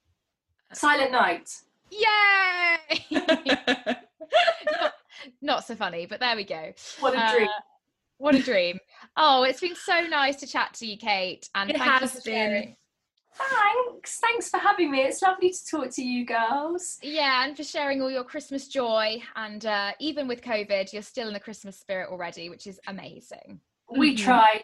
Silent 0.74 1.12
Night. 1.12 1.52
Yay! 1.92 3.06
not, 5.42 5.56
not 5.56 5.66
so 5.66 5.76
funny, 5.76 6.06
but 6.06 6.20
there 6.20 6.36
we 6.36 6.44
go. 6.44 6.74
What 7.00 7.14
a 7.14 7.32
dream. 7.34 7.48
Uh, 7.48 7.62
what 8.18 8.36
a 8.36 8.42
dream. 8.42 8.80
Oh, 9.18 9.44
it's 9.44 9.60
been 9.60 9.76
so 9.76 10.02
nice 10.02 10.38
to 10.38 10.48
chat 10.48 10.74
to 10.76 10.86
you, 10.88 10.98
Kate. 10.98 11.50
And 11.56 11.70
It 11.70 11.78
thank 11.78 11.94
you 12.02 12.08
has 12.08 12.14
for 12.14 12.22
been. 12.22 12.34
sharing. 12.50 12.76
Thanks. 13.38 14.20
Thanks 14.20 14.50
for 14.50 14.58
having 14.60 14.92
me. 14.92 15.02
It's 15.02 15.22
lovely 15.22 15.50
to 15.52 15.66
talk 15.70 15.90
to 15.92 16.02
you 16.02 16.26
girls. 16.26 16.98
Yeah, 17.02 17.44
and 17.46 17.56
for 17.58 17.64
sharing 17.64 18.02
all 18.02 18.10
your 18.10 18.24
Christmas 18.24 18.68
joy. 18.70 19.22
And 19.36 19.66
uh, 19.66 19.92
even 20.00 20.28
with 20.28 20.42
COVID, 20.42 20.94
you're 20.94 21.02
still 21.02 21.28
in 21.28 21.34
the 21.34 21.40
Christmas 21.40 21.78
spirit 21.78 22.10
already, 22.10 22.50
which 22.50 22.66
is 22.66 22.80
amazing. 22.88 23.60
We 23.94 24.16
Mhm. 24.16 24.20
try. 24.24 24.64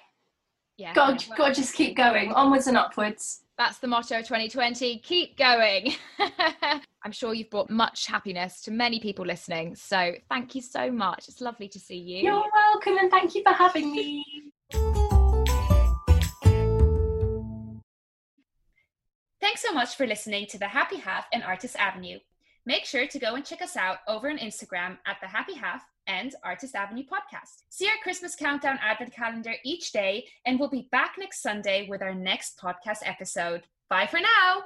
Yeah. 0.82 0.94
God, 0.94 1.24
well, 1.30 1.38
God, 1.38 1.54
just 1.54 1.76
keep 1.76 1.96
going. 1.96 2.32
Onwards 2.32 2.66
and 2.66 2.76
upwards. 2.76 3.44
That's 3.56 3.78
the 3.78 3.88
motto 3.88 4.18
of 4.18 4.26
2020. 4.26 4.98
Keep 4.98 5.38
going. 5.38 5.94
I'm 7.04 7.12
sure 7.12 7.36
you've 7.36 7.52
brought 7.52 7.70
much 7.70 8.08
happiness 8.08 8.62
to 8.62 8.72
many 8.72 9.00
people 9.00 9.24
listening. 9.24 9.76
So 9.76 10.14
thank 10.28 10.56
you 10.56 10.62
so 10.62 10.90
much. 10.92 11.28
It's 11.28 11.40
lovely 11.40 11.68
to 11.68 11.80
see 11.80 11.98
you. 11.98 12.24
You're 12.24 12.44
welcome 12.52 12.98
and 12.98 13.12
thank 13.12 13.36
you 13.36 13.44
for 13.44 13.54
having 13.54 13.92
me. 13.92 14.26
Thanks 19.40 19.62
so 19.62 19.72
much 19.74 19.96
for 19.96 20.08
listening 20.08 20.48
to 20.48 20.58
The 20.58 20.68
Happy 20.68 20.98
Half 20.98 21.28
and 21.32 21.44
Artist 21.44 21.76
Avenue. 21.76 22.18
Make 22.66 22.86
sure 22.86 23.06
to 23.06 23.20
go 23.20 23.36
and 23.36 23.46
check 23.46 23.62
us 23.62 23.78
out 23.78 23.98
over 24.08 24.32
on 24.32 24.40
Instagram 24.40 24.98
at 25.06 25.18
The 25.22 25.28
Happy 25.28 25.54
Half 25.54 25.84
and 26.08 26.34
Artist 26.44 26.76
Avenue 26.76 27.04
Podcast. 27.04 27.64
See 27.70 27.88
our 27.88 27.98
Christmas 28.04 28.36
countdown 28.36 28.80
advent 28.82 29.14
calendar 29.14 29.54
each 29.64 29.92
day, 29.92 30.28
and 30.46 30.60
we'll 30.60 30.70
be 30.70 30.88
back 30.92 31.16
next 31.18 31.42
Sunday 31.42 31.88
with 31.90 32.02
our 32.02 32.16
next 32.16 32.60
podcast 32.60 33.00
episode. 33.04 33.64
Bye 33.90 34.08
for 34.08 34.20
now. 34.20 34.64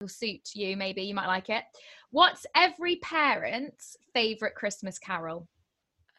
will 0.00 0.08
suit 0.08 0.50
you, 0.54 0.76
maybe 0.76 1.02
you 1.02 1.14
might 1.14 1.26
like 1.26 1.50
it. 1.50 1.64
What's 2.10 2.46
every 2.54 2.96
parent's 2.96 3.96
favourite 4.14 4.54
Christmas 4.54 4.98
carol? 4.98 5.48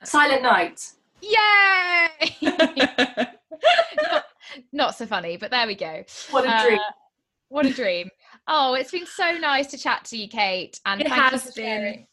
Silent 0.03 0.43
Night. 0.43 0.91
Yay! 1.21 2.35
not, 4.55 4.63
not 4.71 4.95
so 4.95 5.05
funny, 5.05 5.37
but 5.37 5.51
there 5.51 5.67
we 5.67 5.75
go. 5.75 6.03
What 6.31 6.45
a 6.45 6.49
Uh, 6.49 6.65
dream. 6.65 6.79
What 7.49 7.65
a 7.65 7.73
dream. 7.73 8.09
Oh, 8.47 8.75
it's 8.75 8.91
been 8.91 9.05
so 9.05 9.31
nice 9.37 9.67
to 9.67 9.77
chat 9.77 10.05
to 10.05 10.17
you, 10.17 10.27
Kate. 10.27 10.79
And 10.85 11.01
It 11.01 11.07
thank 11.09 11.31
you 11.31 11.37
has 11.37 11.43
for 11.45 11.51
been. 11.53 11.65
sharing. 11.81 12.07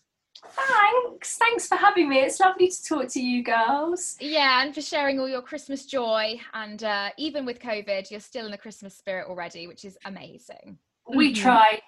Thanks. 0.51 1.37
Thanks 1.39 1.67
for 1.69 1.77
having 1.77 2.09
me. 2.09 2.21
It's 2.21 2.41
lovely 2.41 2.69
to 2.69 2.85
talk 2.85 3.09
to 3.09 3.21
you 3.21 3.43
girls. 3.43 4.17
Yeah, 4.21 4.63
and 4.63 4.75
for 4.75 4.81
sharing 4.81 5.19
all 5.21 5.29
your 5.29 5.43
Christmas 5.43 5.87
joy. 5.87 6.41
And 6.55 6.83
uh, 6.85 7.11
even 7.19 7.45
with 7.45 7.59
COVID, 7.59 8.11
you're 8.11 8.21
still 8.21 8.47
in 8.47 8.51
the 8.51 8.59
Christmas 8.59 8.95
spirit 8.97 9.27
already, 9.29 9.67
which 9.67 9.85
is 9.85 9.99
amazing. 10.05 10.79
We 11.09 11.33
Mhm. 11.33 11.37
try. 11.37 11.81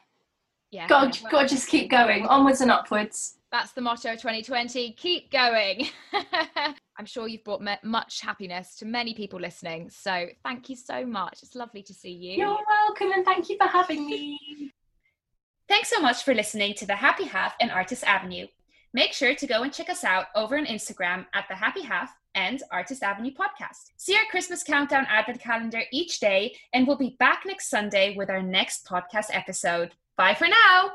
Yeah. 0.70 0.86
God, 0.88 1.18
well, 1.22 1.30
God, 1.32 1.48
just 1.48 1.68
keep 1.68 1.90
going. 1.90 2.26
Onwards 2.26 2.60
and 2.60 2.70
upwards. 2.70 3.38
That's 3.50 3.72
the 3.72 3.80
motto 3.80 4.12
of 4.12 4.20
2020. 4.20 4.92
Keep 4.92 5.30
going. 5.30 5.88
I'm 6.98 7.06
sure 7.06 7.28
you've 7.28 7.44
brought 7.44 7.62
me- 7.62 7.76
much 7.84 8.20
happiness 8.20 8.74
to 8.76 8.84
many 8.84 9.14
people 9.14 9.38
listening. 9.38 9.88
So 9.88 10.26
thank 10.42 10.68
you 10.68 10.76
so 10.76 11.06
much. 11.06 11.42
It's 11.42 11.54
lovely 11.54 11.82
to 11.84 11.94
see 11.94 12.10
you. 12.10 12.32
You're 12.38 12.58
welcome 12.66 13.12
and 13.12 13.24
thank 13.24 13.48
you 13.48 13.56
for 13.56 13.68
having 13.68 14.04
me. 14.04 14.72
Thanks 15.68 15.90
so 15.90 16.00
much 16.00 16.24
for 16.24 16.34
listening 16.34 16.74
to 16.74 16.86
The 16.86 16.96
Happy 16.96 17.24
Half 17.24 17.54
and 17.60 17.70
Artist 17.70 18.02
Avenue. 18.04 18.46
Make 18.94 19.12
sure 19.12 19.34
to 19.34 19.46
go 19.46 19.62
and 19.62 19.72
check 19.72 19.90
us 19.90 20.02
out 20.02 20.26
over 20.34 20.56
on 20.56 20.66
Instagram 20.66 21.26
at 21.34 21.44
The 21.48 21.54
Happy 21.54 21.82
Half 21.82 22.10
and 22.34 22.62
Artist 22.72 23.02
Avenue 23.02 23.32
Podcast. 23.32 23.92
See 23.96 24.16
our 24.16 24.24
Christmas 24.30 24.62
countdown 24.62 25.06
advent 25.08 25.40
calendar 25.40 25.82
each 25.92 26.20
day, 26.20 26.56
and 26.72 26.86
we'll 26.86 26.96
be 26.96 27.16
back 27.18 27.42
next 27.44 27.68
Sunday 27.68 28.16
with 28.16 28.30
our 28.30 28.42
next 28.42 28.86
podcast 28.86 29.26
episode. 29.30 29.92
Bye 30.16 30.34
for 30.34 30.48
now. 30.48 30.92